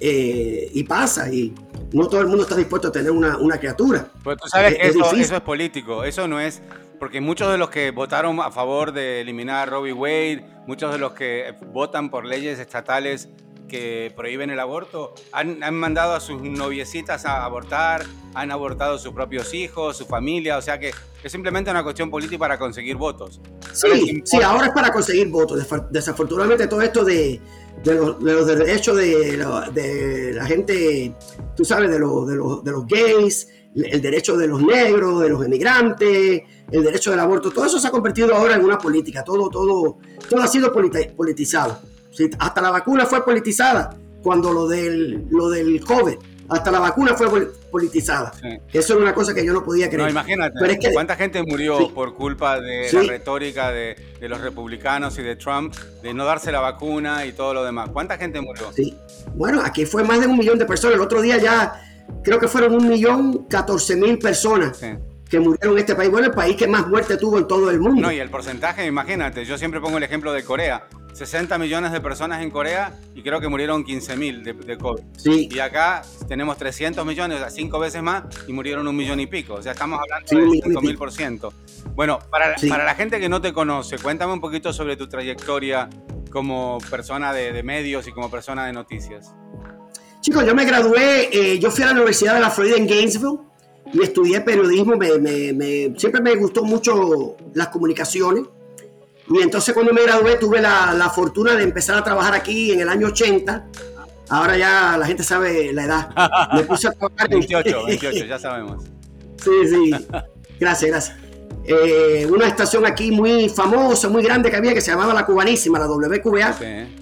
eh, 0.00 0.70
y 0.72 0.82
pasa, 0.84 1.32
y 1.32 1.54
no 1.92 2.08
todo 2.08 2.20
el 2.20 2.26
mundo 2.26 2.42
está 2.42 2.56
dispuesto 2.56 2.88
a 2.88 2.92
tener 2.92 3.10
una, 3.10 3.36
una 3.36 3.58
criatura. 3.58 4.08
Pues 4.24 4.38
tú 4.38 4.48
sabes 4.48 4.76
que 4.76 4.88
eso, 4.88 5.12
eso, 5.14 5.36
es 5.36 5.40
político, 5.42 6.04
eso 6.04 6.26
no 6.26 6.40
es, 6.40 6.62
porque 7.02 7.20
muchos 7.20 7.50
de 7.50 7.58
los 7.58 7.68
que 7.68 7.90
votaron 7.90 8.38
a 8.38 8.52
favor 8.52 8.92
de 8.92 9.22
eliminar 9.22 9.66
a 9.66 9.70
Robbie 9.72 9.92
Wade, 9.92 10.46
muchos 10.68 10.92
de 10.92 10.98
los 10.98 11.14
que 11.14 11.52
votan 11.72 12.10
por 12.10 12.24
leyes 12.24 12.60
estatales 12.60 13.28
que 13.68 14.12
prohíben 14.14 14.50
el 14.50 14.60
aborto 14.60 15.12
han, 15.32 15.58
mandado 15.74 16.14
a 16.14 16.20
sus 16.20 16.40
noviecitas 16.40 17.26
a 17.26 17.44
abortar, 17.44 18.06
han 18.34 18.52
abortado 18.52 18.94
a 18.94 18.98
sus 19.00 19.12
propios 19.12 19.52
hijos, 19.52 19.96
su 19.96 20.06
familia, 20.06 20.56
o 20.56 20.62
sea 20.62 20.78
que 20.78 20.92
es 21.24 21.32
simplemente 21.32 21.72
una 21.72 21.82
cuestión 21.82 22.08
política 22.08 22.38
para 22.38 22.56
conseguir 22.56 22.94
votos. 22.94 23.40
Sí, 23.72 24.22
sí, 24.24 24.40
ahora 24.40 24.66
es 24.66 24.72
para 24.72 24.92
conseguir 24.92 25.26
votos. 25.26 25.66
Desafortunadamente 25.90 26.68
todo 26.68 26.82
esto 26.82 27.04
de, 27.04 27.40
de, 27.82 27.94
los, 27.96 28.46
derechos 28.46 28.96
de 28.96 30.32
la, 30.36 30.46
gente, 30.46 31.12
tú 31.56 31.64
sabes, 31.64 31.90
de, 31.90 31.98
los, 31.98 32.28
de, 32.28 32.36
los, 32.36 32.62
de 32.62 32.70
los 32.70 32.86
gays, 32.86 33.48
el 33.74 34.02
derecho 34.02 34.36
de 34.36 34.46
los 34.46 34.62
negros, 34.62 35.22
de 35.22 35.28
los 35.28 35.44
emigrantes, 35.44 36.42
el 36.70 36.82
derecho 36.84 37.10
del 37.10 37.20
aborto, 37.20 37.50
todo 37.50 37.66
eso 37.66 37.78
se 37.78 37.88
ha 37.88 37.90
convertido 37.90 38.34
ahora 38.34 38.54
en 38.54 38.64
una 38.64 38.78
política, 38.78 39.24
todo, 39.24 39.48
todo, 39.48 39.98
todo 40.28 40.42
ha 40.42 40.46
sido 40.46 40.72
politizado 40.72 41.78
hasta 42.38 42.60
la 42.60 42.70
vacuna 42.70 43.06
fue 43.06 43.24
politizada 43.24 43.96
cuando 44.22 44.52
lo 44.52 44.68
del, 44.68 45.26
lo 45.30 45.48
del 45.48 45.84
COVID. 45.84 46.16
Hasta 46.48 46.70
la 46.70 46.80
vacuna 46.80 47.14
fue 47.14 47.28
politizada. 47.70 48.32
Eso 48.72 48.94
es 48.94 49.00
una 49.00 49.14
cosa 49.14 49.32
que 49.32 49.44
yo 49.44 49.54
no 49.54 49.64
podía 49.64 49.88
creer. 49.88 50.02
No, 50.02 50.10
imagínate, 50.10 50.92
¿cuánta 50.92 51.16
gente 51.16 51.42
murió 51.42 51.88
por 51.94 52.14
culpa 52.14 52.60
de 52.60 52.92
la 52.92 53.02
retórica 53.04 53.72
de, 53.72 53.96
los 54.20 54.40
republicanos 54.40 55.18
y 55.18 55.22
de 55.22 55.36
Trump 55.36 55.74
de 56.02 56.12
no 56.12 56.26
darse 56.26 56.52
la 56.52 56.60
vacuna 56.60 57.24
y 57.24 57.32
todo 57.32 57.54
lo 57.54 57.64
demás? 57.64 57.88
¿Cuánta 57.90 58.18
gente 58.18 58.40
murió? 58.42 58.70
Sí. 58.72 58.94
Bueno, 59.34 59.62
aquí 59.64 59.86
fue 59.86 60.04
más 60.04 60.20
de 60.20 60.26
un 60.26 60.36
millón 60.36 60.58
de 60.58 60.66
personas. 60.66 60.96
El 60.96 61.00
otro 61.00 61.22
día 61.22 61.38
ya 61.38 61.72
creo 62.22 62.38
que 62.38 62.48
fueron 62.48 62.74
un 62.74 62.88
millón 62.88 63.46
catorce 63.48 63.96
mil 63.96 64.18
personas. 64.18 64.80
que 65.28 65.40
murieron 65.40 65.72
en 65.72 65.78
este 65.78 65.94
país. 65.94 66.10
Bueno, 66.10 66.26
el 66.26 66.34
país 66.34 66.56
que 66.56 66.66
más 66.66 66.86
muerte 66.86 67.16
tuvo 67.16 67.38
en 67.38 67.46
todo 67.46 67.70
el 67.70 67.80
mundo. 67.80 68.02
No, 68.02 68.12
y 68.12 68.18
el 68.18 68.28
porcentaje, 68.28 68.84
imagínate, 68.84 69.46
yo 69.46 69.56
siempre 69.56 69.80
pongo 69.80 69.96
el 69.96 70.02
ejemplo 70.04 70.32
de 70.32 70.44
Corea. 70.44 70.86
60 71.14 71.58
millones 71.58 71.92
de 71.92 72.00
personas 72.00 72.42
en 72.42 72.50
Corea 72.50 72.98
y 73.14 73.22
creo 73.22 73.38
que 73.40 73.48
murieron 73.48 73.84
15 73.84 74.16
mil 74.16 74.42
de, 74.42 74.78
COVID. 74.78 75.02
Sí. 75.18 75.48
Y 75.50 75.58
acá 75.58 76.02
tenemos 76.26 76.56
300 76.56 77.04
millones, 77.04 77.36
o 77.36 77.40
sea, 77.40 77.50
cinco 77.50 77.78
veces 77.78 78.02
más 78.02 78.24
y 78.48 78.52
murieron 78.52 78.88
un 78.88 78.96
millón 78.96 79.20
y 79.20 79.26
pico. 79.26 79.54
O 79.54 79.62
sea, 79.62 79.72
estamos 79.72 80.00
hablando 80.00 80.52
de 80.52 80.60
5 80.62 80.80
mil 80.80 80.96
por 80.96 81.12
ciento. 81.12 81.52
Bueno, 81.94 82.18
para, 82.30 82.54
para 82.68 82.84
la 82.84 82.94
gente 82.94 83.20
que 83.20 83.28
no 83.28 83.42
te 83.42 83.52
conoce, 83.52 83.98
cuéntame 83.98 84.32
un 84.32 84.40
poquito 84.40 84.72
sobre 84.72 84.96
tu 84.96 85.06
trayectoria 85.06 85.88
como 86.32 86.78
persona 86.90 87.32
de, 87.32 87.62
medios 87.62 88.08
y 88.08 88.12
como 88.12 88.30
persona 88.30 88.66
de 88.66 88.72
noticias. 88.72 89.34
Chicos, 90.22 90.46
yo 90.46 90.54
me 90.54 90.64
gradué, 90.64 91.28
eh, 91.32 91.58
yo 91.58 91.68
fui 91.72 91.82
a 91.82 91.86
la 91.86 91.92
Universidad 91.94 92.34
de 92.34 92.40
la 92.40 92.48
Florida 92.48 92.76
en 92.76 92.86
Gainesville 92.86 93.40
y 93.92 94.02
estudié 94.02 94.40
periodismo, 94.40 94.94
siempre 95.96 96.20
me 96.20 96.36
gustó 96.36 96.62
mucho 96.62 97.36
las 97.54 97.68
comunicaciones. 97.68 98.44
Y 99.28 99.42
entonces 99.42 99.74
cuando 99.74 99.92
me 99.92 100.00
gradué 100.04 100.36
tuve 100.36 100.60
la, 100.60 101.10
fortuna 101.12 101.56
de 101.56 101.64
empezar 101.64 101.98
a 101.98 102.04
trabajar 102.04 102.34
aquí 102.34 102.70
en 102.70 102.80
el 102.80 102.88
año 102.88 103.08
80. 103.08 103.66
Ahora 104.28 104.56
ya 104.56 104.96
la 104.96 105.06
gente 105.06 105.24
sabe 105.24 105.72
la 105.72 105.84
edad. 105.84 106.10
Me 106.54 106.62
puse 106.62 106.86
a 106.86 106.92
trabajar 106.92 107.28
28, 107.28 107.84
28, 107.86 108.24
ya 108.28 108.38
sabemos. 108.38 108.84
Sí, 109.42 109.50
sí. 109.68 109.90
Gracias, 110.60 110.90
gracias. 110.90 111.16
Eh, 111.64 112.28
una 112.30 112.46
estación 112.46 112.86
aquí 112.86 113.10
muy 113.10 113.48
famosa, 113.48 114.08
muy 114.08 114.22
grande 114.22 114.50
que 114.50 114.56
había, 114.56 114.72
que 114.72 114.80
se 114.80 114.92
llamaba 114.92 115.12
La 115.12 115.26
Cubanísima, 115.26 115.80
la 115.80 115.86
WQBA. 115.88 116.52
Sí. 116.52 117.01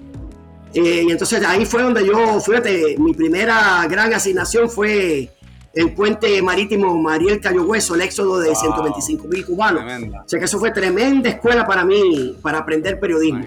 Eh, 0.73 1.03
y 1.07 1.11
entonces 1.11 1.43
ahí 1.45 1.65
fue 1.65 1.83
donde 1.83 2.05
yo, 2.05 2.39
fíjate, 2.39 2.95
mi 2.97 3.13
primera 3.13 3.85
gran 3.89 4.13
asignación 4.13 4.69
fue 4.69 5.29
el 5.73 5.93
puente 5.93 6.41
marítimo 6.41 6.97
Mariel 6.97 7.39
Cayo 7.39 7.63
Hueso, 7.63 7.95
el 7.95 8.01
éxodo 8.01 8.39
de 8.39 8.55
125 8.55 9.27
mil 9.27 9.45
cubanos. 9.45 9.83
O 10.25 10.27
sea 10.27 10.39
que 10.39 10.45
eso 10.45 10.59
fue 10.59 10.71
tremenda 10.71 11.29
escuela 11.29 11.65
para 11.65 11.85
mí, 11.85 12.37
para 12.41 12.59
aprender 12.59 12.99
periodismo. 12.99 13.45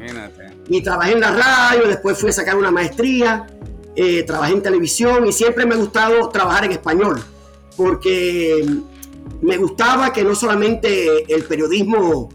Y 0.68 0.82
trabajé 0.82 1.12
en 1.12 1.20
la 1.20 1.32
radio, 1.32 1.86
después 1.86 2.18
fui 2.18 2.30
a 2.30 2.32
sacar 2.32 2.56
una 2.56 2.70
maestría, 2.70 3.46
eh, 3.94 4.22
trabajé 4.22 4.54
en 4.54 4.62
televisión 4.62 5.26
y 5.26 5.32
siempre 5.32 5.66
me 5.66 5.74
ha 5.74 5.78
gustado 5.78 6.28
trabajar 6.30 6.64
en 6.64 6.72
español, 6.72 7.22
porque 7.76 8.66
me 9.42 9.56
gustaba 9.58 10.12
que 10.12 10.24
no 10.24 10.34
solamente 10.34 11.32
el 11.32 11.44
periodismo 11.44 12.30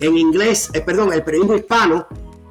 en 0.00 0.18
inglés, 0.18 0.70
eh, 0.72 0.80
perdón, 0.80 1.12
el 1.12 1.22
periodismo 1.22 1.56
hispano 1.56 2.06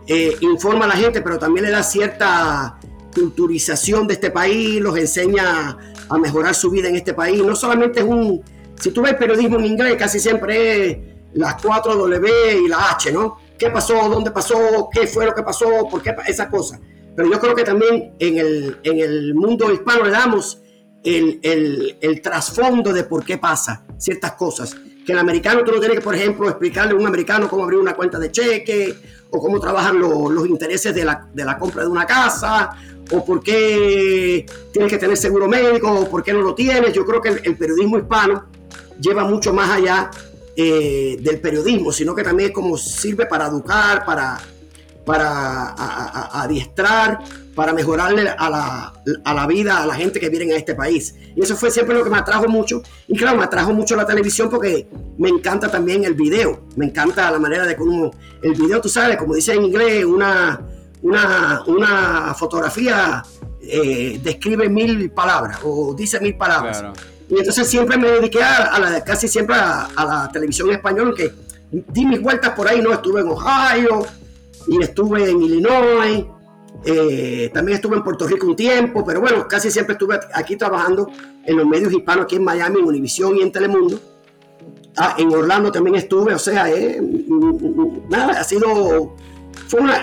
eh, 0.07 0.35
informa 0.41 0.85
a 0.85 0.89
la 0.89 0.95
gente, 0.95 1.21
pero 1.21 1.39
también 1.39 1.65
le 1.65 1.71
da 1.71 1.83
cierta 1.83 2.77
culturización 3.13 4.07
de 4.07 4.15
este 4.15 4.31
país, 4.31 4.81
los 4.81 4.97
enseña 4.97 5.77
a 6.09 6.17
mejorar 6.17 6.55
su 6.55 6.69
vida 6.69 6.89
en 6.89 6.95
este 6.95 7.13
país. 7.13 7.43
No 7.43 7.55
solamente 7.55 7.99
es 7.99 8.05
un, 8.05 8.41
si 8.79 8.91
tú 8.91 9.01
ves 9.01 9.15
periodismo 9.15 9.59
en 9.59 9.65
inglés, 9.65 9.95
casi 9.97 10.19
siempre 10.19 10.91
es 10.91 10.97
las 11.33 11.61
4 11.61 11.95
W 11.95 12.29
y 12.65 12.67
la 12.67 12.91
H, 12.91 13.11
¿no? 13.11 13.37
¿Qué 13.57 13.69
pasó? 13.69 14.09
¿Dónde 14.09 14.31
pasó? 14.31 14.89
¿Qué 14.91 15.07
fue 15.07 15.25
lo 15.25 15.33
que 15.33 15.43
pasó? 15.43 15.87
¿Por 15.89 16.01
qué? 16.01 16.15
Esas 16.27 16.47
cosas. 16.47 16.79
Pero 17.15 17.31
yo 17.31 17.39
creo 17.39 17.55
que 17.55 17.63
también 17.63 18.13
en 18.19 18.37
el, 18.37 18.79
en 18.83 18.99
el 18.99 19.35
mundo 19.35 19.71
hispano 19.71 20.03
le 20.03 20.11
damos 20.11 20.61
el, 21.03 21.39
el, 21.43 21.97
el 22.01 22.21
trasfondo 22.21 22.91
de 22.91 23.03
por 23.03 23.23
qué 23.23 23.37
pasa 23.37 23.85
ciertas 23.97 24.33
cosas. 24.33 24.75
Que 25.05 25.11
el 25.11 25.19
americano 25.19 25.63
tú 25.63 25.71
no 25.71 25.79
tienes 25.79 25.97
que, 25.99 26.03
por 26.03 26.15
ejemplo, 26.15 26.49
explicarle 26.49 26.93
a 26.93 26.95
un 26.95 27.05
americano 27.05 27.47
cómo 27.47 27.63
abrir 27.63 27.79
una 27.79 27.93
cuenta 27.93 28.19
de 28.19 28.31
cheque 28.31 28.95
o 29.33 29.39
cómo 29.39 29.59
trabajan 29.59 29.99
los 29.99 30.47
intereses 30.47 30.93
de 30.93 31.03
la, 31.03 31.27
de 31.33 31.43
la 31.43 31.57
compra 31.57 31.81
de 31.81 31.89
una 31.89 32.05
casa 32.05 32.69
o 33.11 33.25
por 33.25 33.41
qué 33.43 34.45
tienes 34.71 34.91
que 34.91 34.97
tener 34.99 35.17
seguro 35.17 35.47
médico, 35.47 35.91
o 35.91 36.09
por 36.09 36.23
qué 36.23 36.33
no 36.33 36.41
lo 36.41 36.53
tienes. 36.53 36.93
Yo 36.93 37.03
creo 37.05 37.19
que 37.19 37.29
el, 37.29 37.57
periodismo 37.57 37.97
hispano 37.97 38.45
lleva 38.99 39.23
mucho 39.25 39.51
más 39.53 39.71
allá 39.71 40.11
eh, 40.55 41.17
del 41.19 41.41
periodismo, 41.41 41.91
sino 41.91 42.13
que 42.13 42.23
también 42.23 42.49
es 42.49 42.55
como 42.55 42.77
sirve 42.77 43.25
para 43.25 43.47
educar, 43.47 44.05
para, 44.05 44.39
para 45.03 45.73
adiestrar, 46.43 47.23
para 47.55 47.73
mejorarle 47.73 48.29
a 48.29 48.49
la, 48.49 48.93
a 49.23 49.33
la, 49.33 49.47
vida 49.47 49.81
a 49.81 49.85
la 49.85 49.95
gente 49.95 50.19
que 50.19 50.29
viene 50.29 50.53
a 50.53 50.57
este 50.57 50.75
país. 50.75 51.15
Y 51.35 51.41
eso 51.41 51.55
fue 51.55 51.71
siempre 51.71 51.95
lo 51.95 52.03
que 52.03 52.09
me 52.09 52.17
atrajo 52.17 52.47
mucho. 52.47 52.81
Y 53.07 53.17
claro, 53.17 53.37
me 53.37 53.43
atrajo 53.43 53.73
mucho 53.73 53.95
la 53.95 54.05
televisión 54.05 54.49
porque 54.49 54.87
me 55.17 55.29
encanta 55.29 55.69
también 55.69 56.03
el 56.03 56.13
video. 56.13 56.63
Me 56.75 56.85
encanta 56.85 57.29
la 57.29 57.39
manera 57.39 57.65
de 57.65 57.75
cómo 57.75 58.11
el 58.41 58.53
video, 58.53 58.81
tú 58.81 58.89
sabes, 58.89 59.17
como 59.17 59.35
dice 59.35 59.53
en 59.53 59.63
inglés, 59.65 60.05
una 60.05 60.59
una, 61.03 61.63
una 61.67 62.33
fotografía 62.33 63.23
eh, 63.61 64.19
describe 64.23 64.69
mil 64.69 65.11
palabras 65.11 65.59
o 65.63 65.93
dice 65.93 66.19
mil 66.19 66.35
palabras. 66.35 66.83
Y 67.29 67.37
entonces 67.37 67.67
siempre 67.67 67.97
me 67.97 68.09
dediqué 68.09 68.41
a, 68.41 68.79
la, 68.79 69.03
casi 69.03 69.27
siempre 69.27 69.55
a, 69.55 69.87
la 69.95 70.29
televisión 70.31 70.71
española, 70.71 71.13
que 71.15 71.31
di 71.71 72.05
mis 72.05 72.21
vueltas 72.21 72.51
por 72.51 72.67
ahí, 72.67 72.81
¿no? 72.81 72.93
Estuve 72.93 73.21
en 73.21 73.27
Ohio 73.27 74.05
y 74.67 74.81
estuve 74.81 75.29
en 75.29 75.41
Illinois, 75.41 76.25
eh, 76.85 77.51
también 77.53 77.77
estuve 77.77 77.95
en 77.97 78.03
Puerto 78.03 78.27
Rico 78.27 78.47
un 78.47 78.55
tiempo, 78.55 79.03
pero 79.05 79.21
bueno, 79.21 79.47
casi 79.47 79.71
siempre 79.71 79.93
estuve 79.93 80.19
aquí 80.33 80.55
trabajando 80.55 81.09
en 81.45 81.57
los 81.57 81.65
medios 81.65 81.91
hispanos, 81.93 82.25
aquí 82.25 82.35
en 82.35 82.43
Miami, 82.43 82.79
en 82.79 82.85
Univisión 82.85 83.35
y 83.37 83.41
en 83.41 83.51
Telemundo. 83.51 83.99
Ah, 84.95 85.15
en 85.17 85.33
Orlando 85.33 85.71
también 85.71 85.95
estuve, 85.95 86.33
o 86.33 86.39
sea, 86.39 86.69
eh, 86.69 87.01
nada, 88.09 88.39
ha 88.39 88.43
sido 88.43 89.15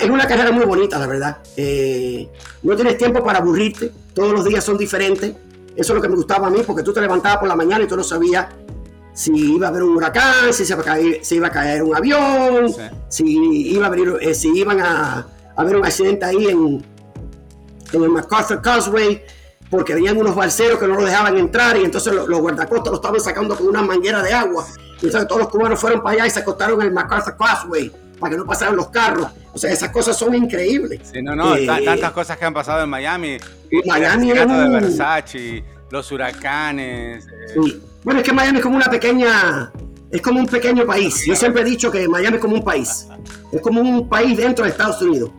es 0.01 0.11
una 0.11 0.27
carrera 0.27 0.51
muy 0.53 0.65
bonita, 0.65 0.99
la 0.99 1.07
verdad. 1.07 1.39
Eh, 1.57 2.29
no 2.63 2.75
tienes 2.75 2.99
tiempo 2.99 3.23
para 3.23 3.39
aburrirte, 3.39 3.93
todos 4.15 4.33
los 4.33 4.45
días 4.45 4.65
son 4.65 4.77
diferentes. 4.77 5.33
Eso 5.77 5.93
es 5.93 5.97
lo 5.97 6.03
que 6.03 6.09
me 6.09 6.17
gustaba 6.17 6.49
a 6.49 6.51
mí, 6.51 6.61
porque 6.67 6.83
tú 6.83 6.93
te 6.93 7.01
levantabas 7.01 7.39
por 7.39 7.49
la 7.49 7.57
mañana 7.57 7.85
y 7.85 7.87
tú 7.87 7.97
no 7.97 8.03
sabías 8.03 8.47
si 9.13 9.33
iba 9.33 9.67
a 9.67 9.71
haber 9.71 9.83
un 9.83 9.97
huracán, 9.97 10.53
si 10.53 10.65
se 10.65 10.73
iba 10.73 10.83
a 10.83 10.85
caer, 10.85 11.21
iba 11.31 11.47
a 11.47 11.51
caer 11.51 11.83
un 11.83 11.95
avión, 11.95 12.73
si, 13.09 13.25
iba 13.73 13.87
a 13.87 13.97
eh, 14.21 14.35
si 14.35 14.49
iban 14.49 14.81
a, 14.81 15.27
haber 15.61 15.77
un 15.77 15.85
accidente 15.85 16.25
ahí 16.25 16.47
en, 16.47 16.85
en 17.93 18.03
el 18.03 18.09
MacArthur 18.09 18.61
Causeway, 18.63 19.23
porque 19.71 19.95
venían 19.95 20.17
unos 20.17 20.35
balseros 20.35 20.79
que 20.79 20.87
no 20.87 20.95
lo 20.95 21.05
dejaban 21.05 21.37
entrar 21.39 21.77
y 21.77 21.85
entonces 21.85 22.13
los, 22.13 22.41
guardacostas 22.41 22.91
lo 22.91 22.97
estaban 22.97 23.21
sacando 23.21 23.57
con 23.57 23.69
una 23.69 23.83
manguera 23.83 24.23
de 24.23 24.33
agua. 24.33 24.67
Y 25.01 25.07
entonces 25.07 25.29
todos 25.29 25.43
los 25.43 25.51
cubanos 25.51 25.81
fueron 25.81 26.03
para 26.03 26.17
allá 26.17 26.27
y 26.27 26.31
se 26.31 26.41
acostaron 26.41 26.81
en 26.81 26.89
el 26.89 26.93
MacArthur 26.93 27.37
Causeway 27.37 27.93
para 28.19 28.33
que 28.33 28.37
no 28.37 28.45
pasaran 28.45 28.77
los 28.77 28.89
carros. 28.89 29.29
O 29.53 29.59
sea, 29.59 29.73
esas 29.73 29.91
cosas 29.91 30.17
son 30.17 30.35
increíbles. 30.35 31.01
Sí, 31.13 31.23
no, 31.23 31.35
no, 31.35 31.57
eh, 31.57 31.67
tantas 31.67 32.13
cosas 32.13 32.37
que 32.37 32.45
han 32.45 32.53
pasado 32.53 32.83
en 32.83 32.91
Miami. 32.91 33.39
Miami 33.87 34.33
es 34.33 34.49
de 34.49 34.69
Versace, 34.69 35.65
los 35.91 36.11
huracanes. 36.13 37.27
Sí. 37.55 37.83
Bueno, 38.05 38.21
es 38.21 38.27
que 38.27 38.33
Miami 38.33 38.59
es 38.59 38.63
como 38.63 38.77
una 38.77 38.87
pequeña, 38.87 39.73
es 40.11 40.21
como 40.21 40.41
un 40.41 40.47
pequeño 40.47 40.87
país. 40.87 41.25
Yo 41.27 41.35
siempre 41.37 41.63
he 41.63 41.65
dicho 41.65 41.91
que 41.91 42.07
Miami 42.09 42.37
es 42.37 42.43
como 42.43 42.57
un 42.57 42.65
país. 42.65 43.07
Es 43.53 43.61
como 43.61 43.81
un 43.81 44.09
país 44.09 44.37
dentro 44.37 44.65
de 44.65 44.71
Estados 44.71 45.01
Unidos. 45.03 45.31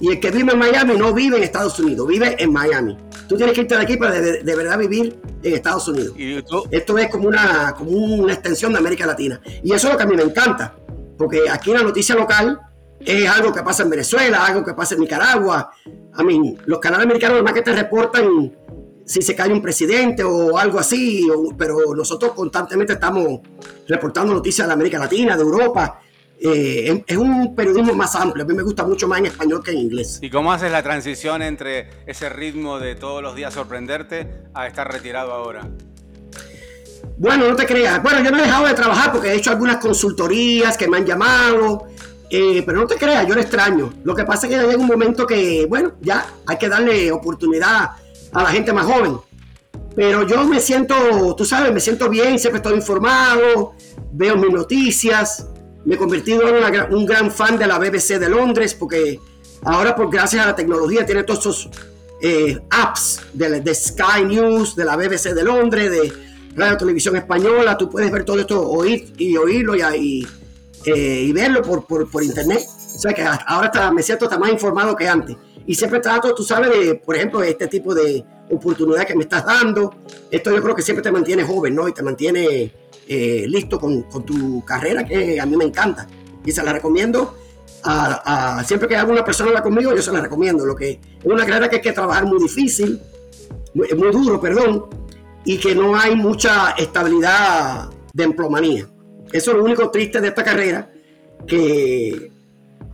Y 0.00 0.08
el 0.08 0.20
que 0.20 0.30
vive 0.30 0.52
en 0.52 0.58
Miami 0.58 0.96
no 0.96 1.12
vive 1.12 1.36
en 1.36 1.42
Estados 1.42 1.78
Unidos, 1.78 2.06
vive 2.08 2.36
en 2.38 2.52
Miami. 2.52 2.96
Tú 3.28 3.36
tienes 3.36 3.54
que 3.54 3.60
irte 3.62 3.76
de 3.76 3.82
aquí 3.82 3.96
para 3.96 4.18
de, 4.18 4.56
verdad 4.56 4.78
vivir 4.78 5.20
en 5.42 5.54
Estados 5.54 5.86
Unidos. 5.88 6.14
Esto 6.70 6.98
es 6.98 7.10
como 7.10 7.28
una, 7.28 7.74
como 7.76 7.90
una 7.90 8.32
extensión 8.32 8.72
de 8.72 8.78
América 8.78 9.06
Latina. 9.06 9.40
Y 9.62 9.72
eso 9.72 9.88
es 9.88 9.92
lo 9.92 9.98
que 9.98 10.04
a 10.04 10.06
mí 10.06 10.16
me 10.16 10.22
encanta 10.22 10.74
porque 11.20 11.50
aquí 11.50 11.70
la 11.70 11.82
noticia 11.82 12.14
local 12.14 12.58
es 12.98 13.28
algo 13.28 13.52
que 13.52 13.62
pasa 13.62 13.82
en 13.82 13.90
Venezuela, 13.90 14.46
algo 14.46 14.64
que 14.64 14.72
pasa 14.72 14.94
en 14.94 15.02
Nicaragua. 15.02 15.70
A 16.14 16.22
mí, 16.22 16.56
los 16.64 16.78
canales 16.78 17.04
americanos 17.04 17.42
más 17.42 17.52
que 17.52 17.60
te 17.60 17.74
reportan 17.74 18.56
si 19.04 19.20
se 19.20 19.36
cae 19.36 19.52
un 19.52 19.60
presidente 19.60 20.24
o 20.24 20.56
algo 20.56 20.78
así, 20.78 21.28
pero 21.58 21.94
nosotros 21.94 22.32
constantemente 22.32 22.94
estamos 22.94 23.40
reportando 23.86 24.32
noticias 24.32 24.66
de 24.66 24.72
América 24.72 24.98
Latina, 24.98 25.36
de 25.36 25.42
Europa. 25.42 26.00
Eh, 26.42 27.04
es 27.06 27.16
un 27.18 27.54
periodismo 27.54 27.92
más 27.92 28.14
amplio, 28.14 28.44
a 28.44 28.48
mí 28.48 28.54
me 28.54 28.62
gusta 28.62 28.82
mucho 28.84 29.06
más 29.06 29.18
en 29.18 29.26
español 29.26 29.62
que 29.62 29.72
en 29.72 29.78
inglés. 29.78 30.18
¿Y 30.22 30.30
cómo 30.30 30.52
haces 30.52 30.72
la 30.72 30.82
transición 30.82 31.42
entre 31.42 31.90
ese 32.06 32.30
ritmo 32.30 32.78
de 32.78 32.94
todos 32.94 33.22
los 33.22 33.36
días 33.36 33.52
sorprenderte 33.52 34.26
a 34.54 34.66
estar 34.66 34.90
retirado 34.90 35.34
ahora? 35.34 35.68
Bueno, 37.18 37.46
no 37.46 37.56
te 37.56 37.66
creas. 37.66 38.02
Bueno, 38.02 38.24
yo 38.24 38.30
no 38.30 38.38
he 38.38 38.42
dejado 38.42 38.66
de 38.66 38.72
trabajar 38.72 39.12
porque 39.12 39.28
he 39.28 39.34
hecho 39.34 39.50
algunas 39.50 39.76
consultorías 39.76 40.78
que 40.78 40.88
me 40.88 40.96
han 40.96 41.04
llamado. 41.04 41.88
Eh, 42.30 42.62
pero 42.64 42.78
no 42.78 42.86
te 42.86 42.96
creas, 42.96 43.26
yo 43.26 43.34
lo 43.34 43.40
extraño. 43.42 43.92
Lo 44.04 44.14
que 44.14 44.24
pasa 44.24 44.46
es 44.46 44.54
que 44.54 44.58
llega 44.58 44.78
un 44.78 44.86
momento 44.86 45.26
que, 45.26 45.66
bueno, 45.68 45.92
ya 46.00 46.26
hay 46.46 46.56
que 46.56 46.68
darle 46.68 47.12
oportunidad 47.12 47.90
a 48.32 48.42
la 48.42 48.48
gente 48.48 48.72
más 48.72 48.86
joven. 48.86 49.18
Pero 49.94 50.26
yo 50.26 50.46
me 50.46 50.60
siento, 50.60 51.34
tú 51.36 51.44
sabes, 51.44 51.70
me 51.72 51.80
siento 51.80 52.08
bien, 52.08 52.38
siempre 52.38 52.58
estoy 52.58 52.76
informado, 52.76 53.74
veo 54.12 54.36
mis 54.36 54.52
noticias. 54.52 55.46
Me 55.84 55.94
he 55.94 55.98
convertido 55.98 56.42
en 56.46 56.94
un 56.94 57.06
gran 57.06 57.30
fan 57.30 57.58
de 57.58 57.66
la 57.66 57.78
BBC 57.78 58.18
de 58.18 58.28
Londres 58.28 58.74
porque 58.74 59.18
ahora, 59.62 59.94
por 59.94 60.10
gracias 60.10 60.44
a 60.44 60.48
la 60.48 60.56
tecnología, 60.56 61.06
tiene 61.06 61.22
todos 61.22 61.40
esos 61.40 61.70
eh, 62.22 62.58
apps 62.70 63.20
de, 63.32 63.74
Sky 63.74 64.24
News, 64.26 64.76
de 64.76 64.84
la 64.84 64.96
BBC 64.96 65.34
de 65.34 65.42
Londres, 65.42 65.90
de 65.90 66.12
Radio 66.54 66.76
Televisión 66.76 67.16
Española, 67.16 67.78
tú 67.78 67.88
puedes 67.88 68.10
ver 68.10 68.24
todo 68.24 68.38
esto, 68.38 68.68
oír 68.68 69.12
y 69.16 69.36
oírlo 69.36 69.74
y, 69.74 70.26
eh, 70.84 71.24
y 71.26 71.32
verlo 71.32 71.62
por, 71.62 71.86
por, 71.86 72.22
internet. 72.22 72.60
O 72.96 72.98
sea 72.98 73.14
que 73.14 73.24
ahora 73.46 73.90
me 73.92 74.02
siento 74.02 74.28
más 74.38 74.50
informado 74.50 74.94
que 74.94 75.08
antes. 75.08 75.36
Y 75.66 75.74
siempre 75.74 76.00
trato, 76.00 76.34
tú 76.34 76.42
sabes, 76.42 76.70
de, 76.70 76.96
por 76.96 77.16
ejemplo, 77.16 77.42
este 77.42 77.68
tipo 77.68 77.94
de 77.94 78.24
oportunidad 78.50 79.06
que 79.06 79.14
me 79.14 79.22
estás 79.22 79.44
dando. 79.44 79.94
Esto 80.30 80.54
yo 80.54 80.62
creo 80.62 80.74
que 80.74 80.82
siempre 80.82 81.02
te 81.02 81.12
mantiene 81.12 81.44
joven, 81.44 81.74
¿no? 81.74 81.88
Y 81.88 81.92
te 81.92 82.02
mantiene 82.02 82.72
eh, 83.12 83.44
listo 83.48 83.80
con, 83.80 84.08
tu 84.24 84.64
carrera, 84.64 85.04
que 85.04 85.40
a 85.40 85.44
mí 85.44 85.56
me 85.56 85.64
encanta. 85.64 86.06
Y 86.44 86.52
se 86.52 86.62
la 86.62 86.72
recomiendo 86.72 87.34
siempre 88.64 88.86
que 88.86 88.94
alguna 88.94 89.24
persona 89.24 89.50
la 89.50 89.64
conmigo, 89.64 89.92
yo 89.92 90.00
se 90.00 90.12
la 90.12 90.20
recomiendo. 90.20 90.64
Lo 90.64 90.76
que 90.76 90.90
es 90.92 91.24
una 91.24 91.44
carrera 91.44 91.68
que 91.68 91.76
hay 91.76 91.82
que 91.82 91.90
trabajar 91.90 92.24
muy 92.24 92.40
difícil, 92.40 93.00
muy, 93.74 93.88
muy 93.94 94.12
duro, 94.12 94.40
perdón, 94.40 94.86
y 95.44 95.58
que 95.58 95.74
no 95.74 95.98
hay 95.98 96.14
mucha 96.14 96.70
estabilidad 96.78 97.90
de 98.12 98.22
emplomanía. 98.22 98.88
Eso 99.32 99.50
es 99.50 99.56
lo 99.56 99.64
único 99.64 99.90
triste 99.90 100.20
de 100.20 100.28
esta 100.28 100.44
carrera, 100.44 100.92
que 101.48 102.30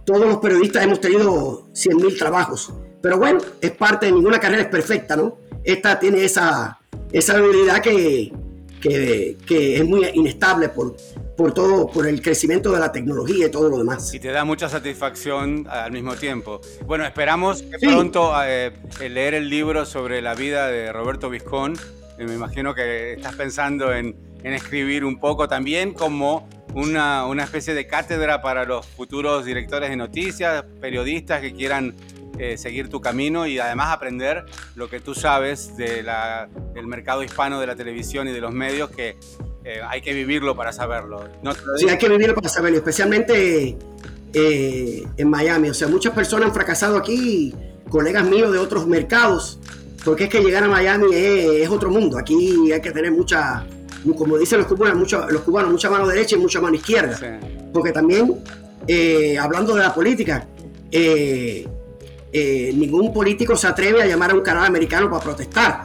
todos 0.07 0.27
los 0.27 0.39
periodistas 0.39 0.83
hemos 0.83 0.99
tenido 0.99 1.67
100.000 1.75 2.19
trabajos. 2.19 2.73
Pero 3.03 3.19
bueno, 3.19 3.41
es 3.61 3.73
parte 3.73 4.07
de 4.07 4.13
ninguna 4.13 4.41
carrera 4.41 4.63
es 4.63 4.69
perfecta, 4.69 5.15
¿no? 5.15 5.37
Esta 5.63 5.99
tiene 5.99 6.25
esa, 6.25 6.79
esa 7.13 7.37
habilidad 7.37 7.83
que, 7.83 8.33
que, 8.81 9.37
que, 9.47 9.77
es 9.77 9.85
muy 9.85 10.07
inestable 10.15 10.69
por, 10.69 10.97
por 11.37 11.53
todo, 11.53 11.89
por 11.89 12.07
el 12.07 12.23
crecimiento 12.23 12.73
de 12.73 12.81
la 12.81 12.93
tecnología 12.93 13.47
y 13.47 13.51
todo 13.51 13.69
lo 13.69 13.79
demás. 13.79 14.13
Y 14.15 14.21
te 14.21 14.31
da 14.31 14.45
mucha 14.45 14.69
satisfacción 14.69 15.67
al 15.69 15.93
mismo 15.93 16.15
tiempo. 16.17 16.61
Bueno, 16.87 17.05
esperamos 17.05 17.63
pronto 17.81 18.33
eh, 18.45 18.73
leer 19.01 19.35
el 19.35 19.49
libro 19.49 19.85
sobre 19.87 20.23
la 20.23 20.35
vida 20.35 20.69
de 20.69 20.93
Roberto 20.93 21.31
Viscón. 21.31 21.77
Me 22.19 22.35
imagino 22.35 22.75
que 22.75 23.13
estás 23.13 23.35
pensando 23.35 23.93
en, 23.93 24.17
en 24.43 24.55
escribir 24.55 25.05
un 25.05 25.19
poco 25.19 25.49
también 25.49 25.93
como 25.93 26.49
una, 26.75 27.27
una, 27.27 27.45
especie 27.45 27.75
de 27.75 27.87
cátedra 27.87 28.43
para 28.43 28.65
los 28.65 28.87
futuros 28.87 29.45
directores 29.45 29.91
de 29.91 29.97
noticias, 29.97 30.65
periodistas 30.81 31.41
que 31.41 31.53
quieran 31.53 31.95
eh, 32.39 32.59
seguir 32.59 32.89
tu 32.89 33.01
camino 33.01 33.47
y 33.47 33.59
además 33.59 33.89
aprender 33.93 34.45
lo 34.75 34.91
que 34.91 35.01
tú 35.01 35.15
sabes 35.15 35.77
de 35.77 36.03
la, 36.03 36.49
del 36.75 36.87
mercado 36.87 37.23
hispano 37.23 37.61
de 37.61 37.67
la 37.67 37.77
televisión 37.77 38.29
y 38.29 38.33
de 38.33 38.41
los 38.41 38.53
medios, 38.53 38.91
que 38.91 39.17
eh, 39.65 39.81
hay 39.89 40.03
que 40.03 40.13
vivirlo 40.13 40.55
para 40.55 40.73
saberlo. 40.73 41.29
sí, 41.77 41.89
hay 41.89 41.99
que 41.99 42.09
vivirlo 42.09 42.35
para 42.35 42.49
saberlo, 42.49 42.79
especialmente 42.79 43.77
eh, 44.33 45.05
en 45.17 45.31
Miami. 45.31 45.71
O 45.71 45.75
sea, 45.75 45.89
muchas 45.89 46.13
personas 46.13 46.49
han 46.49 46.55
fracasado 46.55 46.97
aquí, 46.97 47.55
colegas 47.89 48.27
míos 48.27 48.53
de 48.53 48.59
otros 48.59 48.87
mercados, 48.87 49.59
porque 50.05 50.25
es 50.25 50.31
que 50.31 50.41
llegar 50.41 50.63
a 50.63 50.69
Miami 50.69 51.07
es, 51.13 51.69
otro 51.69 51.91
mundo. 51.91 52.19
Aquí 52.19 52.71
hay 52.71 52.81
que 52.81 52.91
tener 52.91 53.13
mucha, 53.13 53.67
como 54.17 54.37
dicen 54.37 54.59
los 54.59 54.67
cubanos, 54.67 54.99
mucho, 54.99 55.27
los 55.31 55.43
cubanos 55.43 55.71
mucha 55.71 55.91
mano 55.91 56.07
derecha 56.07 56.37
y 56.37 56.39
mucha 56.39 56.61
mano 56.61 56.77
izquierda. 56.77 57.41
Porque 57.73 57.93
también, 57.93 58.43
hablando 59.41 59.75
de 59.75 59.83
la 59.83 59.95
política, 59.95 60.47
eh, 60.91 61.67
eh, 62.39 62.73
ningún 62.75 63.13
político 63.13 63.57
se 63.57 63.67
atreve 63.67 64.03
a 64.03 64.07
llamar 64.07 64.31
a 64.31 64.35
un 64.35 64.43
canal 64.43 64.65
americano 64.67 65.09
para 65.11 65.23
protestar. 65.23 65.85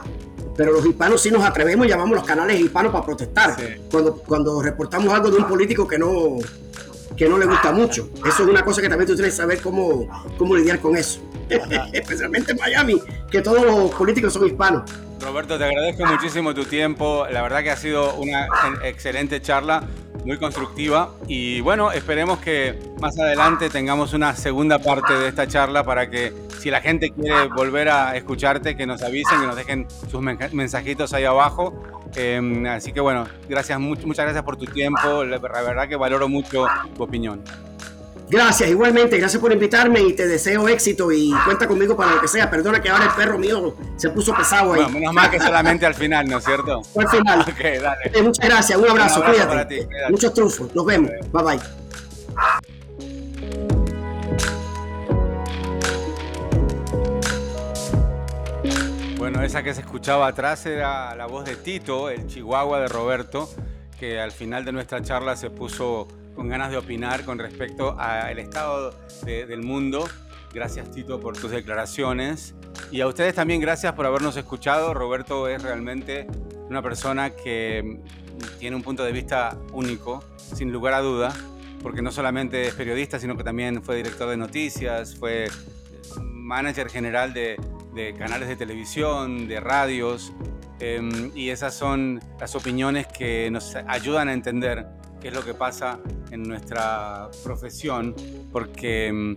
Pero 0.54 0.72
los 0.72 0.84
hispanos 0.84 1.22
sí 1.22 1.30
nos 1.30 1.42
atrevemos 1.42 1.86
y 1.86 1.88
llamamos 1.88 2.14
los 2.14 2.24
canales 2.24 2.60
hispanos 2.60 2.92
para 2.92 3.06
protestar. 3.06 3.56
Cuando, 3.90 4.16
cuando 4.16 4.60
reportamos 4.60 5.12
algo 5.14 5.30
de 5.30 5.38
un 5.38 5.48
político 5.48 5.88
que 5.88 5.98
no, 5.98 6.36
que 7.16 7.26
no 7.26 7.38
le 7.38 7.46
gusta 7.46 7.72
mucho. 7.72 8.10
Eso 8.26 8.42
es 8.42 8.48
una 8.48 8.62
cosa 8.62 8.82
que 8.82 8.88
también 8.88 9.08
tú 9.08 9.14
tienes 9.14 9.32
que 9.32 9.40
saber 9.40 9.60
cómo, 9.62 10.06
cómo 10.36 10.54
lidiar 10.54 10.78
con 10.80 10.94
eso. 10.94 11.20
Especialmente 11.92 12.52
en 12.52 12.58
Miami, 12.58 13.00
que 13.30 13.40
todos 13.40 13.64
los 13.64 13.90
políticos 13.92 14.34
son 14.34 14.46
hispanos. 14.46 14.90
Roberto, 15.20 15.56
te 15.56 15.64
agradezco 15.64 16.04
muchísimo 16.04 16.54
tu 16.54 16.64
tiempo. 16.64 17.26
La 17.30 17.42
verdad 17.42 17.62
que 17.62 17.70
ha 17.70 17.76
sido 17.76 18.14
una 18.16 18.48
excelente 18.82 19.40
charla 19.40 19.88
muy 20.24 20.38
constructiva 20.38 21.10
y 21.26 21.60
bueno, 21.60 21.90
esperemos 21.92 22.38
que 22.38 22.78
más 23.00 23.18
adelante 23.18 23.68
tengamos 23.68 24.12
una 24.12 24.36
segunda 24.36 24.78
parte 24.78 25.14
de 25.14 25.28
esta 25.28 25.46
charla 25.46 25.84
para 25.84 26.08
que 26.08 26.32
si 26.60 26.70
la 26.70 26.80
gente 26.80 27.10
quiere 27.10 27.48
volver 27.48 27.88
a 27.88 28.16
escucharte, 28.16 28.76
que 28.76 28.86
nos 28.86 29.02
avisen, 29.02 29.40
que 29.40 29.46
nos 29.46 29.56
dejen 29.56 29.86
sus 30.10 30.20
mensajitos 30.52 31.12
ahí 31.12 31.24
abajo. 31.24 31.74
Em, 32.14 32.66
así 32.66 32.92
que 32.92 33.00
bueno, 33.00 33.26
gracias, 33.48 33.80
muchas 33.80 34.24
gracias 34.24 34.44
por 34.44 34.56
tu 34.56 34.66
tiempo, 34.66 35.24
la 35.24 35.38
verdad 35.38 35.88
que 35.88 35.96
valoro 35.96 36.28
mucho 36.28 36.66
tu 36.96 37.02
opinión. 37.02 37.42
Gracias, 38.32 38.70
igualmente, 38.70 39.18
gracias 39.18 39.42
por 39.42 39.52
invitarme 39.52 40.00
y 40.00 40.14
te 40.14 40.26
deseo 40.26 40.66
éxito 40.66 41.12
y 41.12 41.34
cuenta 41.44 41.68
conmigo 41.68 41.94
para 41.94 42.14
lo 42.14 42.20
que 42.22 42.28
sea. 42.28 42.48
Perdona 42.48 42.80
que 42.80 42.88
ahora 42.88 43.04
el 43.04 43.10
perro 43.10 43.38
mío 43.38 43.76
se 43.96 44.08
puso 44.08 44.34
pesado 44.34 44.72
ahí. 44.72 44.80
Bueno, 44.84 45.00
menos 45.00 45.12
mal 45.12 45.30
que 45.30 45.38
solamente 45.38 45.84
al 45.84 45.94
final, 45.94 46.26
¿no 46.26 46.38
es 46.38 46.44
cierto? 46.44 46.80
Al 46.96 47.08
final. 47.08 47.40
Ok, 47.40 47.60
dale. 47.82 48.10
Eh, 48.10 48.22
muchas 48.22 48.48
gracias, 48.48 48.78
un 48.78 48.88
abrazo, 48.88 49.22
cuídate. 49.22 49.86
Muchos 50.08 50.32
trufos, 50.32 50.74
nos 50.74 50.86
vemos. 50.86 51.10
Bye 51.30 51.42
bye. 51.44 51.60
Bueno, 59.18 59.42
esa 59.42 59.62
que 59.62 59.74
se 59.74 59.82
escuchaba 59.82 60.28
atrás 60.28 60.64
era 60.64 61.14
la 61.16 61.26
voz 61.26 61.44
de 61.44 61.56
Tito, 61.56 62.08
el 62.08 62.26
chihuahua 62.28 62.80
de 62.80 62.88
Roberto, 62.88 63.50
que 64.00 64.18
al 64.18 64.32
final 64.32 64.64
de 64.64 64.72
nuestra 64.72 65.02
charla 65.02 65.36
se 65.36 65.50
puso 65.50 66.08
con 66.34 66.48
ganas 66.48 66.70
de 66.70 66.76
opinar 66.76 67.24
con 67.24 67.38
respecto 67.38 67.96
al 67.98 68.38
estado 68.38 68.94
del 69.24 69.62
mundo. 69.62 70.08
Gracias 70.52 70.90
Tito 70.90 71.20
por 71.20 71.36
tus 71.36 71.50
declaraciones. 71.50 72.54
Y 72.90 73.00
a 73.00 73.06
ustedes 73.06 73.34
también 73.34 73.60
gracias 73.60 73.92
por 73.94 74.06
habernos 74.06 74.36
escuchado. 74.36 74.92
Roberto 74.94 75.48
es 75.48 75.62
realmente 75.62 76.26
una 76.68 76.82
persona 76.82 77.30
que 77.30 78.00
tiene 78.58 78.76
un 78.76 78.82
punto 78.82 79.04
de 79.04 79.12
vista 79.12 79.56
único, 79.72 80.22
sin 80.36 80.72
lugar 80.72 80.94
a 80.94 81.00
duda, 81.00 81.32
porque 81.82 82.02
no 82.02 82.10
solamente 82.10 82.68
es 82.68 82.74
periodista, 82.74 83.18
sino 83.18 83.36
que 83.36 83.44
también 83.44 83.82
fue 83.82 83.96
director 83.96 84.28
de 84.28 84.36
noticias, 84.36 85.16
fue 85.16 85.48
manager 86.20 86.88
general 86.88 87.32
de, 87.32 87.56
canales 88.18 88.48
de 88.48 88.56
televisión, 88.56 89.48
de 89.48 89.60
radios, 89.60 90.32
em, 90.80 91.30
y 91.34 91.50
esas 91.50 91.74
son 91.74 92.20
las 92.38 92.54
opiniones 92.54 93.06
que 93.06 93.50
nos 93.50 93.74
ayudan 93.86 94.28
a 94.28 94.32
entender 94.32 94.86
qué 95.20 95.28
es 95.28 95.34
lo 95.34 95.44
que 95.44 95.54
pasa 95.54 95.98
en 96.32 96.42
nuestra 96.42 97.30
profesión, 97.44 98.16
porque 98.50 99.12
mm, 99.12 99.36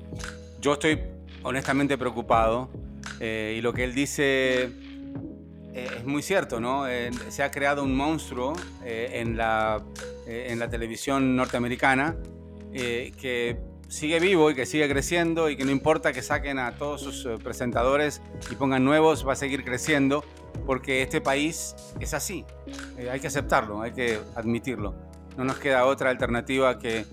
yo 0.62 0.74
estoy 0.74 1.00
honestamente 1.44 1.98
preocupado 1.98 2.70
eh, 3.20 3.56
y 3.58 3.62
lo 3.62 3.74
que 3.74 3.84
él 3.84 3.94
dice 3.94 4.64
eh, 5.74 5.90
es 5.98 6.06
muy 6.06 6.24
cierto, 6.24 6.60
¿no? 6.60 6.88
Eh, 6.88 7.12
se 7.30 7.44
ha 7.44 7.52
creado 7.52 7.84
un 7.84 7.96
monstruo 7.96 8.54
en, 8.84 9.36
la, 9.38 9.84
en 10.26 10.58
la 10.58 10.70
televisión 10.70 11.36
norteamericana 11.36 12.16
que 12.74 13.58
sigue 13.88 14.20
vivo 14.20 14.52
y 14.52 14.56
que 14.56 14.66
sigue 14.66 14.90
creciendo 14.90 15.50
y 15.50 15.56
que 15.56 15.64
no 15.64 15.72
importa 15.72 16.12
que 16.12 16.22
saquen 16.22 16.60
a 16.60 16.76
todos 16.76 17.02
sus 17.02 17.28
presentadores 17.42 18.22
y 18.52 18.56
pongan 18.56 18.84
nuevos, 18.84 19.26
va 19.26 19.34
a 19.34 19.36
seguir 19.36 19.64
creciendo 19.64 20.26
porque 20.66 21.02
este 21.02 21.22
país 21.22 21.76
es 22.00 22.14
así. 22.14 22.44
hay 23.10 23.20
que 23.20 23.28
aceptarlo, 23.28 23.82
hay 23.82 23.94
que 23.94 24.20
admitirlo 24.36 24.94
no 25.38 25.44
nos 25.44 25.58
queda 25.58 25.86
otra 25.86 26.10
alternativa 26.10 26.78
que 26.80 27.06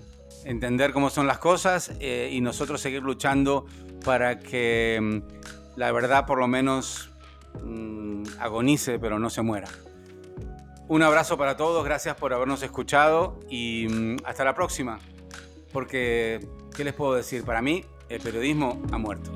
entender 0.45 0.91
cómo 0.93 1.09
son 1.09 1.27
las 1.27 1.37
cosas 1.37 1.91
eh, 1.99 2.29
y 2.31 2.41
nosotros 2.41 2.81
seguir 2.81 3.03
luchando 3.03 3.65
para 4.03 4.39
que 4.39 4.99
mm, 5.01 5.77
la 5.77 5.91
verdad 5.91 6.25
por 6.25 6.39
lo 6.39 6.47
menos 6.47 7.11
mm, 7.63 8.23
agonice 8.39 8.99
pero 8.99 9.19
no 9.19 9.29
se 9.29 9.41
muera. 9.41 9.67
Un 10.87 11.01
abrazo 11.01 11.37
para 11.37 11.55
todos, 11.55 11.83
gracias 11.85 12.15
por 12.17 12.33
habernos 12.33 12.61
escuchado 12.61 13.39
y 13.49 13.87
mm, 13.89 14.17
hasta 14.25 14.43
la 14.43 14.53
próxima. 14.53 14.99
Porque, 15.71 16.45
¿qué 16.75 16.83
les 16.83 16.93
puedo 16.93 17.15
decir? 17.15 17.43
Para 17.43 17.61
mí, 17.61 17.83
el 18.09 18.21
periodismo 18.21 18.81
ha 18.91 18.97
muerto. 18.97 19.31